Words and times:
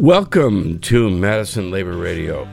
Welcome 0.00 0.80
to 0.80 1.08
Madison 1.08 1.70
Labor 1.70 1.96
Radio. 1.96 2.48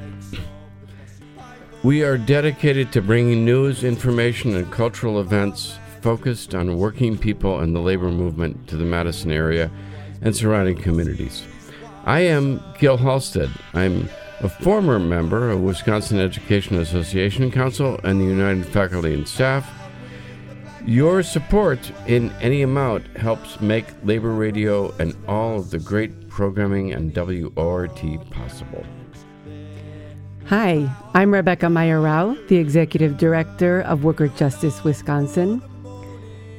We 1.82 2.04
are 2.04 2.16
dedicated 2.16 2.92
to 2.92 3.02
bringing 3.02 3.44
news, 3.44 3.84
information, 3.84 4.56
and 4.56 4.72
cultural 4.72 5.20
events 5.20 5.80
focused 6.02 6.54
on 6.54 6.78
working 6.78 7.18
people 7.18 7.60
and 7.60 7.76
the 7.76 7.80
labor 7.80 8.10
movement 8.10 8.68
to 8.68 8.78
the 8.78 8.86
Madison 8.86 9.32
area 9.32 9.72
and 10.22 10.36
surrounding 10.36 10.78
communities. 10.78 11.44
I 12.06 12.20
am 12.20 12.62
Gil 12.78 12.98
Halstead. 12.98 13.50
I'm 13.74 14.08
a 14.42 14.50
former 14.50 15.00
member 15.00 15.50
of 15.50 15.62
Wisconsin 15.62 16.20
Education 16.20 16.78
Association 16.78 17.50
Council 17.50 18.00
and 18.04 18.22
the 18.22 18.26
United 18.26 18.68
Faculty 18.68 19.16
and 19.16 19.28
Staff. 19.28 19.68
Your 20.86 21.22
support 21.22 21.92
in 22.08 22.32
any 22.42 22.64
amount 22.64 23.06
helps 23.16 23.62
make 23.62 23.86
Labor 24.04 24.32
Radio 24.32 24.92
and 24.98 25.16
all 25.28 25.58
of 25.58 25.70
the 25.70 25.78
great 25.78 26.28
programming 26.28 26.92
and 26.92 27.16
WORT 27.16 28.02
possible. 28.32 28.84
Hi, 30.48 30.90
I'm 31.14 31.32
Rebecca 31.32 31.70
Meyer 31.70 32.02
Rao, 32.02 32.36
the 32.48 32.58
Executive 32.58 33.18
Director 33.18 33.82
of 33.82 34.04
Worker 34.04 34.28
Justice 34.30 34.84
Wisconsin. 34.84 35.62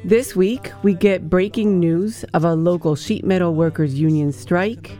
This 0.04 0.36
week, 0.36 0.70
we 0.84 0.94
get 0.94 1.28
breaking 1.28 1.80
news 1.80 2.24
of 2.32 2.44
a 2.44 2.54
local 2.54 2.94
sheet 2.94 3.24
metal 3.24 3.54
workers 3.54 3.98
union 3.98 4.30
strike, 4.30 4.92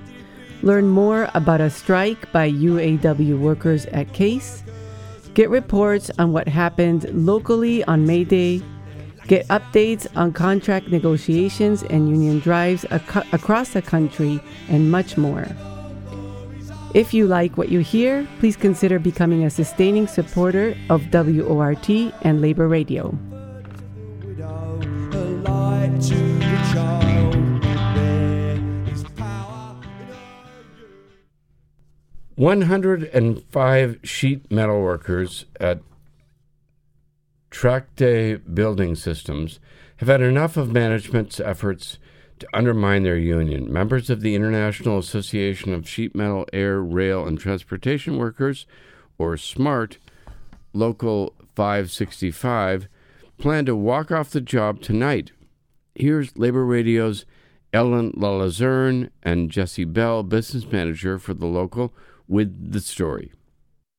learn 0.62 0.88
more 0.88 1.30
about 1.34 1.60
a 1.60 1.70
strike 1.70 2.30
by 2.32 2.50
UAW 2.50 3.38
workers 3.38 3.86
at 3.86 4.12
CASE, 4.12 4.64
get 5.34 5.48
reports 5.48 6.10
on 6.18 6.32
what 6.32 6.48
happened 6.48 7.08
locally 7.14 7.84
on 7.84 8.04
May 8.04 8.24
Day, 8.24 8.60
get 9.26 9.46
updates 9.48 10.06
on 10.16 10.32
contract 10.32 10.88
negotiations 10.88 11.82
and 11.82 12.08
union 12.08 12.40
drives 12.40 12.84
ac- 12.90 13.28
across 13.32 13.70
the 13.70 13.82
country, 13.82 14.40
and 14.68 14.90
much 14.90 15.16
more. 15.16 15.46
If 16.94 17.14
you 17.14 17.26
like 17.26 17.56
what 17.56 17.70
you 17.70 17.80
hear, 17.80 18.28
please 18.38 18.56
consider 18.56 18.98
becoming 18.98 19.44
a 19.44 19.50
sustaining 19.50 20.06
supporter 20.06 20.76
of 20.90 21.10
WORT 21.10 21.88
and 22.22 22.42
Labor 22.42 22.68
Radio. 22.68 23.18
105 32.36 34.00
sheet 34.02 34.50
metal 34.50 34.82
workers 34.82 35.46
at 35.60 35.80
Trachte 37.52 38.40
Building 38.54 38.94
Systems 38.96 39.60
have 39.98 40.08
had 40.08 40.22
enough 40.22 40.56
of 40.56 40.72
management's 40.72 41.38
efforts 41.38 41.98
to 42.38 42.48
undermine 42.52 43.02
their 43.02 43.18
union. 43.18 43.70
Members 43.70 44.08
of 44.08 44.22
the 44.22 44.34
International 44.34 44.98
Association 44.98 45.74
of 45.74 45.88
Sheet 45.88 46.14
Metal, 46.14 46.46
Air, 46.52 46.80
Rail, 46.80 47.26
and 47.26 47.38
Transportation 47.38 48.16
Workers, 48.16 48.66
or 49.18 49.36
SMART, 49.36 49.98
Local 50.72 51.34
565, 51.54 52.88
plan 53.36 53.66
to 53.66 53.76
walk 53.76 54.10
off 54.10 54.30
the 54.30 54.40
job 54.40 54.80
tonight. 54.80 55.32
Here's 55.94 56.36
Labor 56.36 56.64
Radio's 56.64 57.26
Ellen 57.72 58.12
Lalazerne 58.12 59.10
and 59.22 59.50
Jesse 59.50 59.84
Bell, 59.84 60.22
business 60.22 60.64
manager 60.72 61.18
for 61.18 61.34
the 61.34 61.46
local, 61.46 61.92
with 62.26 62.72
the 62.72 62.80
story. 62.80 63.30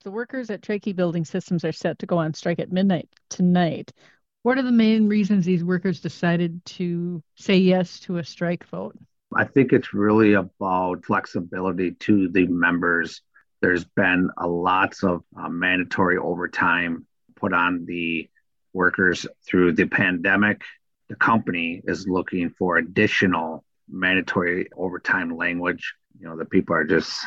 The 0.04 0.12
workers 0.12 0.50
at 0.50 0.62
Trachte 0.62 0.94
Building 0.96 1.24
Systems 1.24 1.64
are 1.64 1.72
set 1.72 2.00
to 2.00 2.06
go 2.06 2.18
on 2.18 2.34
strike 2.34 2.60
at 2.60 2.74
midnight 2.74 3.08
tonight. 3.30 3.94
What 4.42 4.58
are 4.58 4.64
the 4.64 4.72
main 4.72 5.08
reasons 5.08 5.46
these 5.46 5.64
workers 5.64 6.02
decided 6.02 6.64
to 6.66 7.24
say 7.36 7.56
yes 7.56 8.02
to 8.02 8.18
a 8.18 8.24
strike 8.26 8.68
vote? 8.68 8.98
I 9.34 9.46
think 9.46 9.72
it's 9.72 9.94
really 9.94 10.34
about 10.34 11.06
flexibility 11.06 11.92
to 11.92 12.28
the 12.28 12.48
members. 12.48 13.22
There's 13.62 13.86
been 13.86 14.30
a 14.38 14.46
lots 14.46 15.04
of 15.06 15.24
uh, 15.38 15.48
mandatory 15.48 16.18
overtime 16.18 17.06
put 17.38 17.54
on 17.54 17.86
the 17.86 18.30
workers 18.74 19.26
through 19.48 19.72
the 19.72 19.86
pandemic. 19.86 20.64
The 21.08 21.16
company 21.16 21.82
is 21.86 22.10
looking 22.10 22.50
for 22.50 22.76
additional 22.76 23.64
mandatory 23.88 24.68
overtime 24.76 25.36
language 25.36 25.94
you 26.20 26.28
know 26.28 26.38
the 26.38 26.46
people 26.46 26.76
are 26.76 26.86
just 26.86 27.26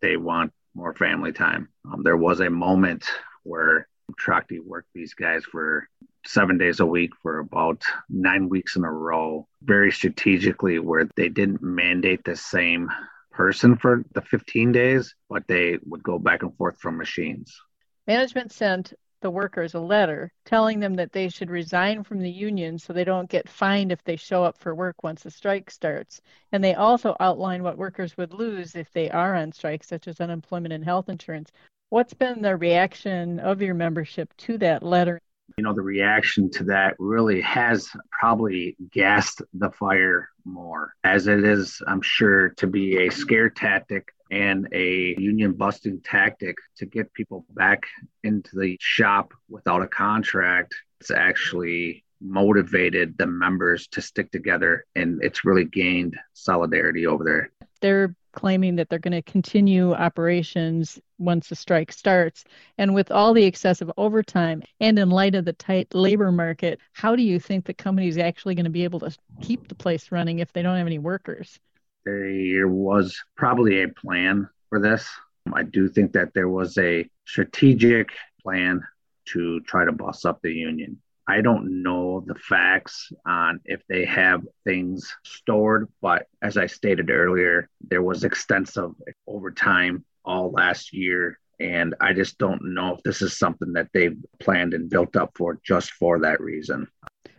they 0.00 0.16
want 0.16 0.52
more 0.78 0.94
family 0.94 1.32
time. 1.32 1.68
Um, 1.92 2.02
there 2.04 2.16
was 2.16 2.40
a 2.40 2.48
moment 2.48 3.04
where 3.42 3.88
Trachte 4.18 4.60
worked 4.64 4.88
these 4.94 5.12
guys 5.12 5.44
for 5.44 5.88
seven 6.24 6.56
days 6.56 6.80
a 6.80 6.86
week 6.86 7.10
for 7.20 7.40
about 7.40 7.82
nine 8.08 8.48
weeks 8.48 8.76
in 8.76 8.84
a 8.84 8.90
row, 8.90 9.46
very 9.62 9.90
strategically, 9.90 10.78
where 10.78 11.08
they 11.16 11.28
didn't 11.28 11.62
mandate 11.62 12.24
the 12.24 12.36
same 12.36 12.88
person 13.32 13.76
for 13.76 14.04
the 14.14 14.22
15 14.22 14.72
days, 14.72 15.14
but 15.28 15.46
they 15.48 15.78
would 15.84 16.02
go 16.02 16.18
back 16.18 16.42
and 16.42 16.56
forth 16.56 16.78
from 16.78 16.96
machines. 16.96 17.60
Management 18.06 18.52
sent 18.52 18.94
the 19.20 19.30
workers 19.30 19.74
a 19.74 19.80
letter 19.80 20.32
telling 20.44 20.80
them 20.80 20.94
that 20.94 21.12
they 21.12 21.28
should 21.28 21.50
resign 21.50 22.02
from 22.02 22.20
the 22.20 22.30
union 22.30 22.78
so 22.78 22.92
they 22.92 23.04
don't 23.04 23.30
get 23.30 23.48
fined 23.48 23.92
if 23.92 24.02
they 24.04 24.16
show 24.16 24.44
up 24.44 24.56
for 24.58 24.74
work 24.74 25.02
once 25.02 25.22
the 25.22 25.30
strike 25.30 25.70
starts. 25.70 26.20
And 26.52 26.62
they 26.62 26.74
also 26.74 27.16
outline 27.20 27.62
what 27.62 27.78
workers 27.78 28.16
would 28.16 28.32
lose 28.32 28.74
if 28.74 28.92
they 28.92 29.10
are 29.10 29.34
on 29.34 29.52
strike, 29.52 29.84
such 29.84 30.08
as 30.08 30.20
unemployment 30.20 30.72
and 30.72 30.84
health 30.84 31.08
insurance. 31.08 31.50
What's 31.90 32.14
been 32.14 32.42
the 32.42 32.56
reaction 32.56 33.40
of 33.40 33.62
your 33.62 33.74
membership 33.74 34.36
to 34.38 34.58
that 34.58 34.82
letter? 34.82 35.20
You 35.56 35.64
know, 35.64 35.72
the 35.72 35.82
reaction 35.82 36.50
to 36.52 36.64
that 36.64 36.94
really 36.98 37.40
has 37.40 37.88
probably 38.10 38.76
gassed 38.92 39.40
the 39.54 39.70
fire 39.70 40.28
more, 40.44 40.94
as 41.02 41.26
it 41.26 41.44
is, 41.44 41.80
I'm 41.86 42.02
sure, 42.02 42.50
to 42.58 42.66
be 42.66 43.06
a 43.06 43.10
scare 43.10 43.48
tactic 43.48 44.12
and 44.30 44.68
a 44.72 45.14
union 45.18 45.52
busting 45.52 46.00
tactic 46.02 46.56
to 46.76 46.86
get 46.86 47.12
people 47.14 47.44
back 47.50 47.84
into 48.24 48.50
the 48.56 48.76
shop 48.80 49.32
without 49.48 49.82
a 49.82 49.88
contract. 49.88 50.74
It's 51.00 51.10
actually 51.10 52.04
motivated 52.20 53.16
the 53.16 53.26
members 53.26 53.86
to 53.88 54.02
stick 54.02 54.30
together 54.32 54.84
and 54.96 55.22
it's 55.22 55.44
really 55.44 55.64
gained 55.64 56.16
solidarity 56.32 57.06
over 57.06 57.24
there. 57.24 57.50
They're 57.80 58.14
claiming 58.32 58.76
that 58.76 58.88
they're 58.88 58.98
going 58.98 59.12
to 59.12 59.22
continue 59.22 59.92
operations 59.92 61.00
once 61.18 61.48
the 61.48 61.56
strike 61.56 61.92
starts. 61.92 62.44
And 62.76 62.94
with 62.94 63.10
all 63.10 63.34
the 63.34 63.44
excessive 63.44 63.90
overtime 63.96 64.62
and 64.80 64.98
in 64.98 65.10
light 65.10 65.34
of 65.34 65.44
the 65.44 65.52
tight 65.52 65.94
labor 65.94 66.30
market, 66.30 66.78
how 66.92 67.16
do 67.16 67.22
you 67.22 67.40
think 67.40 67.64
the 67.64 67.74
company 67.74 68.08
is 68.08 68.18
actually 68.18 68.54
going 68.54 68.64
to 68.64 68.70
be 68.70 68.84
able 68.84 69.00
to 69.00 69.16
keep 69.40 69.68
the 69.68 69.74
place 69.74 70.12
running 70.12 70.38
if 70.38 70.52
they 70.52 70.62
don't 70.62 70.76
have 70.76 70.86
any 70.86 70.98
workers? 70.98 71.58
There 72.08 72.68
was 72.68 73.22
probably 73.36 73.82
a 73.82 73.88
plan 73.88 74.48
for 74.68 74.80
this. 74.80 75.08
I 75.52 75.62
do 75.62 75.88
think 75.88 76.12
that 76.12 76.34
there 76.34 76.48
was 76.48 76.76
a 76.78 77.08
strategic 77.26 78.10
plan 78.42 78.82
to 79.26 79.60
try 79.60 79.84
to 79.84 79.92
bust 79.92 80.26
up 80.26 80.40
the 80.42 80.52
union. 80.52 81.00
I 81.26 81.42
don't 81.42 81.82
know 81.82 82.24
the 82.26 82.34
facts 82.34 83.12
on 83.26 83.60
if 83.66 83.82
they 83.86 84.06
have 84.06 84.42
things 84.64 85.14
stored, 85.24 85.88
but 86.00 86.26
as 86.40 86.56
I 86.56 86.66
stated 86.66 87.10
earlier, 87.10 87.68
there 87.82 88.02
was 88.02 88.24
extensive 88.24 88.92
overtime 89.26 90.04
all 90.24 90.50
last 90.50 90.94
year. 90.94 91.38
And 91.60 91.94
I 92.00 92.14
just 92.14 92.38
don't 92.38 92.72
know 92.72 92.94
if 92.94 93.02
this 93.02 93.20
is 93.20 93.38
something 93.38 93.74
that 93.74 93.88
they've 93.92 94.16
planned 94.38 94.72
and 94.72 94.88
built 94.88 95.16
up 95.16 95.32
for 95.36 95.60
just 95.62 95.90
for 95.92 96.20
that 96.20 96.40
reason. 96.40 96.86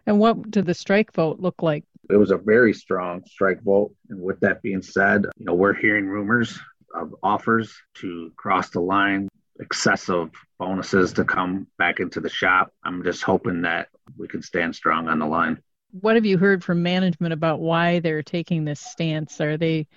And 0.05 0.19
what 0.19 0.51
did 0.51 0.65
the 0.65 0.73
strike 0.73 1.13
vote 1.13 1.39
look 1.39 1.63
like? 1.63 1.85
It 2.09 2.17
was 2.17 2.31
a 2.31 2.37
very 2.37 2.73
strong 2.73 3.23
strike 3.27 3.61
vote. 3.61 3.93
And 4.09 4.21
with 4.21 4.39
that 4.41 4.61
being 4.61 4.81
said, 4.81 5.25
you 5.37 5.45
know, 5.45 5.53
we're 5.53 5.73
hearing 5.73 6.07
rumors 6.07 6.57
of 6.93 7.13
offers 7.21 7.73
to 7.95 8.31
cross 8.35 8.69
the 8.69 8.79
line, 8.79 9.29
excessive 9.59 10.29
bonuses 10.57 11.13
to 11.13 11.23
come 11.23 11.67
back 11.77 11.99
into 11.99 12.19
the 12.19 12.29
shop. 12.29 12.73
I'm 12.83 13.03
just 13.03 13.21
hoping 13.23 13.61
that 13.61 13.89
we 14.17 14.27
can 14.27 14.41
stand 14.41 14.75
strong 14.75 15.07
on 15.07 15.19
the 15.19 15.27
line. 15.27 15.61
What 15.91 16.15
have 16.15 16.25
you 16.25 16.37
heard 16.37 16.63
from 16.63 16.83
management 16.83 17.33
about 17.33 17.59
why 17.59 17.99
they're 17.99 18.23
taking 18.23 18.65
this 18.65 18.79
stance? 18.79 19.39
Are 19.41 19.57
they 19.57 19.87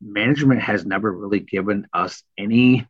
management 0.00 0.62
has 0.62 0.84
never 0.84 1.10
really 1.12 1.40
given 1.40 1.86
us 1.92 2.22
any 2.38 2.86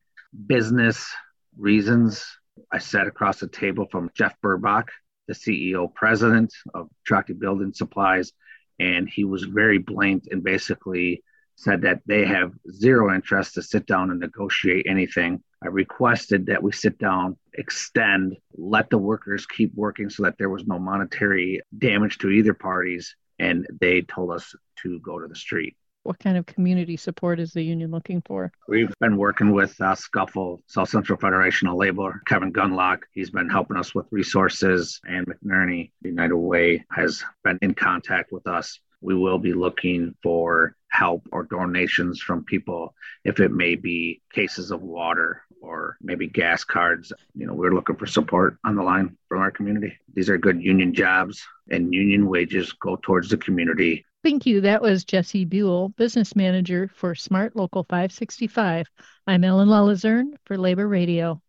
business 0.46 1.08
reasons. 1.56 2.24
I 2.72 2.78
sat 2.78 3.06
across 3.06 3.40
the 3.40 3.48
table 3.48 3.86
from 3.90 4.10
Jeff 4.14 4.34
Burbach, 4.42 4.88
the 5.28 5.34
CEO 5.34 5.92
president 5.92 6.52
of 6.74 6.88
Trachte 7.08 7.38
Building 7.38 7.72
Supplies, 7.72 8.32
and 8.78 9.08
he 9.08 9.24
was 9.24 9.44
very 9.44 9.78
blatant 9.78 10.28
and 10.30 10.42
basically 10.42 11.22
said 11.56 11.82
that 11.82 12.00
they 12.06 12.24
have 12.24 12.52
zero 12.70 13.14
interest 13.14 13.54
to 13.54 13.62
sit 13.62 13.86
down 13.86 14.10
and 14.10 14.20
negotiate 14.20 14.86
anything. 14.88 15.42
I 15.62 15.68
requested 15.68 16.46
that 16.46 16.62
we 16.62 16.72
sit 16.72 16.98
down, 16.98 17.38
extend, 17.54 18.36
let 18.54 18.90
the 18.90 18.98
workers 18.98 19.46
keep 19.46 19.74
working 19.74 20.10
so 20.10 20.24
that 20.24 20.36
there 20.38 20.50
was 20.50 20.66
no 20.66 20.78
monetary 20.78 21.62
damage 21.76 22.18
to 22.18 22.30
either 22.30 22.52
parties, 22.52 23.16
and 23.38 23.66
they 23.80 24.02
told 24.02 24.32
us 24.32 24.54
to 24.82 25.00
go 25.00 25.18
to 25.18 25.26
the 25.26 25.34
street. 25.34 25.76
What 26.06 26.20
kind 26.20 26.36
of 26.36 26.46
community 26.46 26.96
support 26.96 27.40
is 27.40 27.52
the 27.52 27.64
union 27.64 27.90
looking 27.90 28.22
for? 28.24 28.52
We've 28.68 28.94
been 29.00 29.16
working 29.16 29.50
with 29.50 29.74
uh, 29.80 29.96
Scuffle, 29.96 30.62
South 30.68 30.88
Central 30.88 31.18
Federation 31.18 31.66
of 31.66 31.74
Labor, 31.74 32.22
Kevin 32.26 32.52
Gundlach. 32.52 33.00
He's 33.12 33.30
been 33.30 33.50
helping 33.50 33.76
us 33.76 33.92
with 33.92 34.06
resources, 34.12 35.00
and 35.04 35.26
McNerney 35.26 35.90
United 36.02 36.36
Way 36.36 36.84
has 36.92 37.24
been 37.42 37.58
in 37.60 37.74
contact 37.74 38.30
with 38.30 38.46
us. 38.46 38.78
We 39.00 39.16
will 39.16 39.40
be 39.40 39.52
looking 39.52 40.14
for 40.22 40.76
help 40.90 41.26
or 41.32 41.42
donations 41.42 42.20
from 42.20 42.44
people 42.44 42.94
if 43.24 43.40
it 43.40 43.50
may 43.50 43.74
be 43.74 44.22
cases 44.32 44.70
of 44.70 44.82
water 44.82 45.42
or 45.60 45.96
maybe 46.00 46.28
gas 46.28 46.62
cards. 46.62 47.12
You 47.34 47.48
know, 47.48 47.54
we're 47.54 47.74
looking 47.74 47.96
for 47.96 48.06
support 48.06 48.58
on 48.64 48.76
the 48.76 48.82
line 48.82 49.16
from 49.28 49.40
our 49.40 49.50
community. 49.50 49.98
These 50.14 50.30
are 50.30 50.38
good 50.38 50.62
union 50.62 50.94
jobs, 50.94 51.44
and 51.68 51.92
union 51.92 52.28
wages 52.28 52.72
go 52.72 52.96
towards 53.02 53.28
the 53.28 53.36
community. 53.36 54.06
Thank 54.26 54.44
you. 54.44 54.60
That 54.60 54.82
was 54.82 55.04
Jesse 55.04 55.44
Buell, 55.44 55.90
business 55.90 56.34
manager 56.34 56.90
for 56.92 57.14
Smart 57.14 57.54
Local 57.54 57.84
565. 57.84 58.88
I'm 59.28 59.44
Ellen 59.44 59.68
Lalazerne 59.68 60.32
for 60.44 60.58
Labor 60.58 60.88
Radio. 60.88 61.40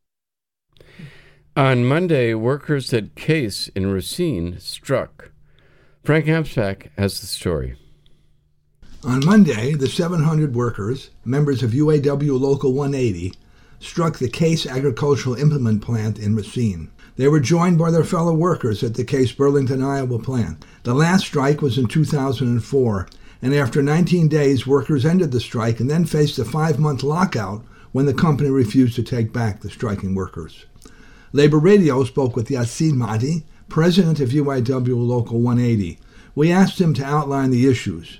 On 1.55 1.83
Monday, 1.83 2.35
workers 2.35 2.93
at 2.93 3.15
Case 3.15 3.67
in 3.69 3.87
Racine 3.87 4.59
struck. 4.59 5.31
Frank 6.03 6.27
Emspak 6.27 6.89
has 6.99 7.19
the 7.19 7.25
story. 7.25 7.77
On 9.03 9.25
Monday, 9.25 9.73
the 9.73 9.89
700 9.89 10.53
workers, 10.53 11.09
members 11.25 11.63
of 11.63 11.71
UAW 11.71 12.39
Local 12.39 12.73
180, 12.73 13.33
struck 13.79 14.19
the 14.19 14.29
Case 14.29 14.67
Agricultural 14.67 15.33
Implement 15.33 15.81
Plant 15.81 16.19
in 16.19 16.35
Racine. 16.35 16.91
They 17.17 17.27
were 17.27 17.39
joined 17.39 17.79
by 17.79 17.89
their 17.89 18.03
fellow 18.03 18.33
workers 18.33 18.83
at 18.83 18.93
the 18.93 19.03
Case 19.03 19.31
Burlington, 19.31 19.83
Iowa 19.83 20.19
plant. 20.19 20.63
The 20.83 20.93
last 20.93 21.25
strike 21.25 21.61
was 21.61 21.77
in 21.77 21.87
2004, 21.87 23.09
and 23.41 23.53
after 23.55 23.81
19 23.81 24.27
days, 24.27 24.67
workers 24.67 25.03
ended 25.03 25.31
the 25.31 25.39
strike 25.39 25.79
and 25.79 25.89
then 25.89 26.05
faced 26.05 26.37
a 26.37 26.45
five 26.45 26.79
month 26.79 27.01
lockout 27.01 27.63
when 27.91 28.05
the 28.05 28.13
company 28.13 28.51
refused 28.51 28.95
to 28.95 29.03
take 29.03 29.33
back 29.33 29.61
the 29.61 29.69
striking 29.69 30.13
workers. 30.13 30.67
Labor 31.33 31.57
Radio 31.57 32.03
spoke 32.03 32.35
with 32.35 32.49
Yassin 32.49 32.93
Mahdi, 32.93 33.43
president 33.67 34.19
of 34.19 34.29
UAW 34.29 34.95
Local 34.95 35.41
180. 35.41 35.99
We 36.35 36.51
asked 36.51 36.79
him 36.79 36.93
to 36.93 37.03
outline 37.03 37.49
the 37.49 37.67
issues. 37.67 38.19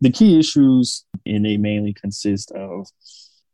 The 0.00 0.12
key 0.12 0.38
issues, 0.38 1.04
and 1.26 1.44
they 1.44 1.56
mainly 1.56 1.92
consist 1.92 2.52
of 2.52 2.86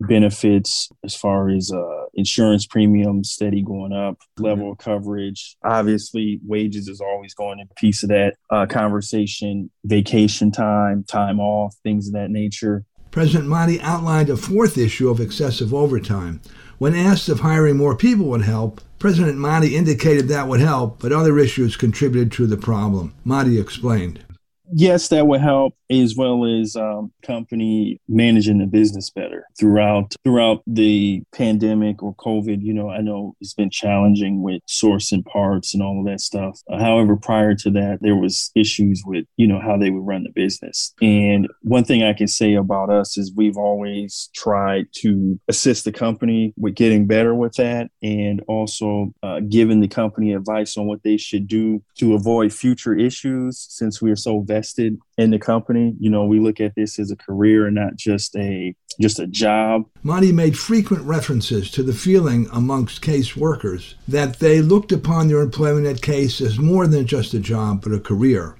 benefits 0.01 0.91
as 1.03 1.15
far 1.15 1.49
as 1.49 1.73
uh, 1.73 2.02
insurance 2.15 2.67
premiums 2.67 3.31
steady 3.31 3.63
going 3.63 3.93
up, 3.93 4.19
level 4.39 4.73
of 4.73 4.79
coverage. 4.79 5.57
Obviously, 5.65 6.41
wages 6.45 6.89
is 6.89 7.01
always 7.01 7.35
going 7.35 7.59
in 7.59 7.69
piece 7.77 8.03
of 8.03 8.09
that 8.11 8.35
uh, 8.51 8.67
conversation, 8.67 9.71
vacation 9.85 10.51
time, 10.51 11.05
time 11.05 11.41
off, 11.41 11.75
things 11.83 12.09
of 12.09 12.15
that 12.15 12.31
nature. 12.31 12.85
President 13.11 13.47
Mahdi 13.47 13.81
outlined 13.83 14.31
a 14.31 14.37
fourth 14.37 14.79
issue 14.79 15.11
of 15.11 15.21
excessive 15.21 15.75
overtime. 15.75 16.41
When 16.79 16.95
asked 16.95 17.29
if 17.29 17.41
hiring 17.41 17.77
more 17.77 17.97
people 17.97 18.27
would 18.27 18.43
help, 18.43 18.81
President 18.99 19.37
Mahdi 19.37 19.77
indicated 19.77 20.29
that 20.29 20.49
would 20.49 20.61
help, 20.61 21.01
but 21.01 21.13
other 21.13 21.39
issues 21.39 21.77
contributed 21.77 22.33
to 22.33 22.47
the 22.47 22.57
problem. 22.57 23.15
Mahdi 23.25 23.61
explained 23.61 24.25
yes, 24.73 25.09
that 25.09 25.27
would 25.27 25.41
help, 25.41 25.75
as 25.91 26.17
well 26.17 26.45
as 26.45 26.75
um, 26.75 27.13
company 27.23 28.01
managing 28.09 28.59
the 28.59 28.67
business 28.67 29.11
better 29.11 29.45
throughout 29.59 30.15
throughout 30.25 30.63
the 30.67 31.23
pandemic 31.35 32.03
or 32.03 32.15
COVID. 32.17 32.63
You 32.63 32.73
know, 32.73 32.89
I 32.91 33.01
know 33.01 33.37
it's 33.41 33.55
been 33.55 33.71
challenging 33.71 34.43
with 34.43 34.63
sourcing 34.69 35.25
parts 35.25 35.75
and 35.75 35.83
all 35.83 36.01
of 36.01 36.07
that 36.07 36.21
stuff. 36.21 36.61
Uh, 36.71 36.79
however, 36.79 37.17
prior 37.17 37.55
to 37.57 37.71
that, 37.71 37.99
there 38.01 38.17
was 38.17 38.51
issues 38.55 39.03
with 39.05 39.25
you 39.37 39.47
know 39.47 39.61
how 39.61 39.77
they 39.77 39.91
would 39.91 40.07
run 40.07 40.25
the 40.25 40.33
business. 40.33 40.95
And 41.03 41.49
one 41.63 41.85
thing 41.85 42.03
I 42.03 42.15
can 42.15 42.29
say 42.29 42.55
about 42.55 42.91
us 42.91 43.19
is 43.19 43.33
we've 43.37 43.59
always 43.59 44.31
tried 44.35 44.87
to 44.97 45.39
assist 45.49 45.85
the 45.85 45.93
company 45.93 46.55
with 46.57 46.75
getting 46.75 47.07
better 47.07 47.35
with 47.35 47.55
that, 47.55 47.91
and 48.03 48.43
also 48.49 49.13
uh, 49.23 49.41
giving 49.41 49.81
the 49.81 49.89
company 49.89 50.33
advice 50.33 50.77
on 50.77 50.87
what 50.87 51.03
they 51.03 51.17
should 51.17 51.47
do 51.47 51.83
to 51.99 52.15
avoid 52.15 52.53
future 52.53 52.95
issues. 52.95 53.67
Since 53.69 54.01
we 54.01 54.11
are 54.11 54.17
so 54.17 54.41
vested 54.41 54.62
invested 54.63 54.99
in 55.19 55.31
the 55.31 55.39
company. 55.39 55.95
You 55.99 56.11
know, 56.11 56.25
we 56.25 56.39
look 56.39 56.61
at 56.61 56.75
this 56.75 56.99
as 56.99 57.11
a 57.11 57.17
career 57.17 57.67
and 57.67 57.75
not 57.75 57.97
just 57.97 58.37
a 58.37 58.75
just 59.01 59.19
a 59.19 59.27
job. 59.27 59.87
Mahdi 60.03 60.33
made 60.33 60.59
frequent 60.59 61.03
references 61.05 61.71
to 61.71 61.83
the 61.83 61.95
feeling 61.95 62.47
amongst 62.53 63.01
case 63.01 63.35
workers 63.35 63.95
that 64.07 64.39
they 64.39 64.61
looked 64.61 64.93
upon 64.93 65.29
their 65.29 65.41
employment 65.41 65.87
at 65.87 66.03
Case 66.03 66.43
as 66.43 66.59
more 66.59 66.87
than 66.87 67.07
just 67.07 67.33
a 67.33 67.41
job, 67.41 67.83
but 67.83 67.95
a 67.95 67.99
career. 67.99 68.55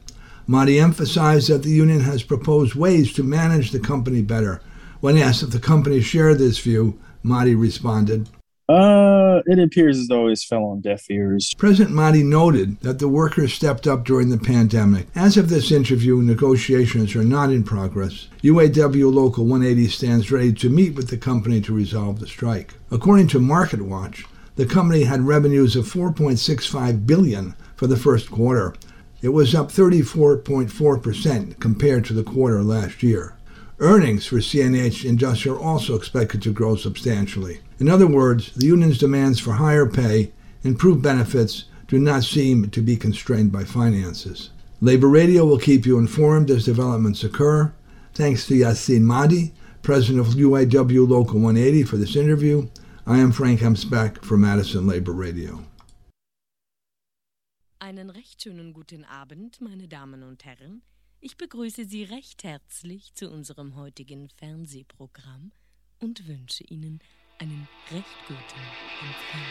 Mahdi 0.47 0.81
emphasized 0.81 1.51
that 1.51 1.63
the 1.63 1.71
union 1.71 2.01
has 2.01 2.23
proposed 2.23 2.75
ways 2.75 3.13
to 3.13 3.23
manage 3.23 3.71
the 3.71 3.79
company 3.79 4.23
better. 4.23 4.63
When 5.01 5.19
asked 5.19 5.43
if 5.43 5.51
the 5.51 5.61
company 5.61 6.01
shared 6.01 6.39
this 6.39 6.59
view, 6.59 6.99
Mahdi 7.23 7.55
responded, 7.55 8.29
uh, 8.73 9.43
it 9.47 9.59
appears 9.59 9.99
as 9.99 10.09
though 10.09 10.29
it's 10.29 10.45
fell 10.45 10.65
on 10.65 10.81
deaf 10.81 11.11
ears. 11.11 11.55
President 11.55 11.95
Mahdi 11.95 12.23
noted 12.23 12.81
that 12.81 12.99
the 12.99 13.09
workers 13.09 13.53
stepped 13.53 13.87
up 13.87 14.05
during 14.05 14.31
the 14.31 14.39
pandemic. 14.39 15.07
As 15.15 15.37
of 15.37 15.49
this 15.49 15.71
interview, 15.71 16.23
negotiations 16.23 17.15
are 17.15 17.25
not 17.25 17.51
in 17.51 17.65
progress. 17.65 18.29
UAW 18.43 19.13
Local 19.13 19.45
180 19.45 19.89
stands 19.89 20.33
ready 20.33 20.53
to 20.55 20.71
meet 20.71 20.95
with 20.95 21.09
the 21.09 21.19
company 21.19 21.61
to 21.61 21.75
resolve 21.75 22.21
the 22.21 22.27
strike. 22.27 22.75
According 22.91 23.29
to 23.29 23.39
MarketWatch, 23.39 24.25
the 24.57 24.67
company 24.67 25.05
had 25.05 25.23
revenues 25.23 25.77
of 25.77 25.87
4.65 25.87 27.07
billion 27.07 27.55
for 27.75 27.87
the 27.87 27.97
first 27.97 28.31
quarter. 28.31 28.75
It 29.23 29.31
was 29.31 29.55
up 29.55 29.69
34.4% 29.69 31.61
compared 31.61 32.05
to 32.07 32.13
the 32.13 32.25
quarter 32.25 32.63
last 32.63 33.03
year. 33.03 33.37
Earnings 33.79 34.27
for 34.27 34.37
CNH 34.37 35.05
Industrial 35.05 35.57
are 35.57 35.61
also 35.61 35.95
expected 35.97 36.43
to 36.43 36.53
grow 36.53 36.77
substantially. 36.77 37.61
In 37.83 37.89
other 37.89 38.07
words, 38.07 38.53
the 38.55 38.67
union's 38.67 38.97
demands 38.97 39.41
for 39.41 39.55
higher 39.55 39.87
pay, 39.87 40.31
and 40.63 40.75
improved 40.75 41.03
benefits, 41.03 41.65
do 41.89 41.99
not 41.99 42.23
seem 42.23 42.71
to 42.71 42.81
be 42.81 42.97
constrained 42.97 43.51
by 43.51 43.65
finances. 43.65 44.51
Labor 44.81 45.09
Radio 45.09 45.45
will 45.45 45.59
keep 45.59 45.85
you 45.85 45.99
informed 45.99 46.49
as 46.49 46.65
developments 46.65 47.25
occur. 47.25 47.73
Thanks 48.15 48.47
to 48.47 48.55
Yassin 48.55 49.03
Mahdi, 49.03 49.53
president 49.83 50.21
of 50.21 50.35
UAW 50.35 51.09
Local 51.09 51.41
180, 51.41 51.83
for 51.83 51.97
this 51.97 52.15
interview. 52.15 52.69
I 53.05 53.19
am 53.19 53.33
Frank 53.33 53.59
Emspak 53.63 54.25
for 54.25 54.37
Madison 54.37 54.87
Labor 54.87 55.15
Radio. 55.15 55.65
Einen 57.81 58.11
recht 58.11 58.41
schönen 58.41 58.73
guten 58.73 59.05
Abend, 59.07 59.61
meine 59.61 59.89
Damen 59.89 60.23
und 60.23 60.45
Herren. 60.45 60.83
Ich 61.19 61.37
begrüße 61.37 61.85
Sie 61.87 62.05
recht 62.05 62.45
herzlich 62.45 63.13
zu 63.15 63.29
unserem 63.29 63.75
heutigen 63.75 64.29
Fernsehprogramm 64.29 65.51
und 65.99 66.29
wünsche 66.29 66.63
Ihnen 66.65 67.01
einen 67.43 67.67
recht 67.91 68.07
guten 68.29 68.61
Empfang. 69.03 69.43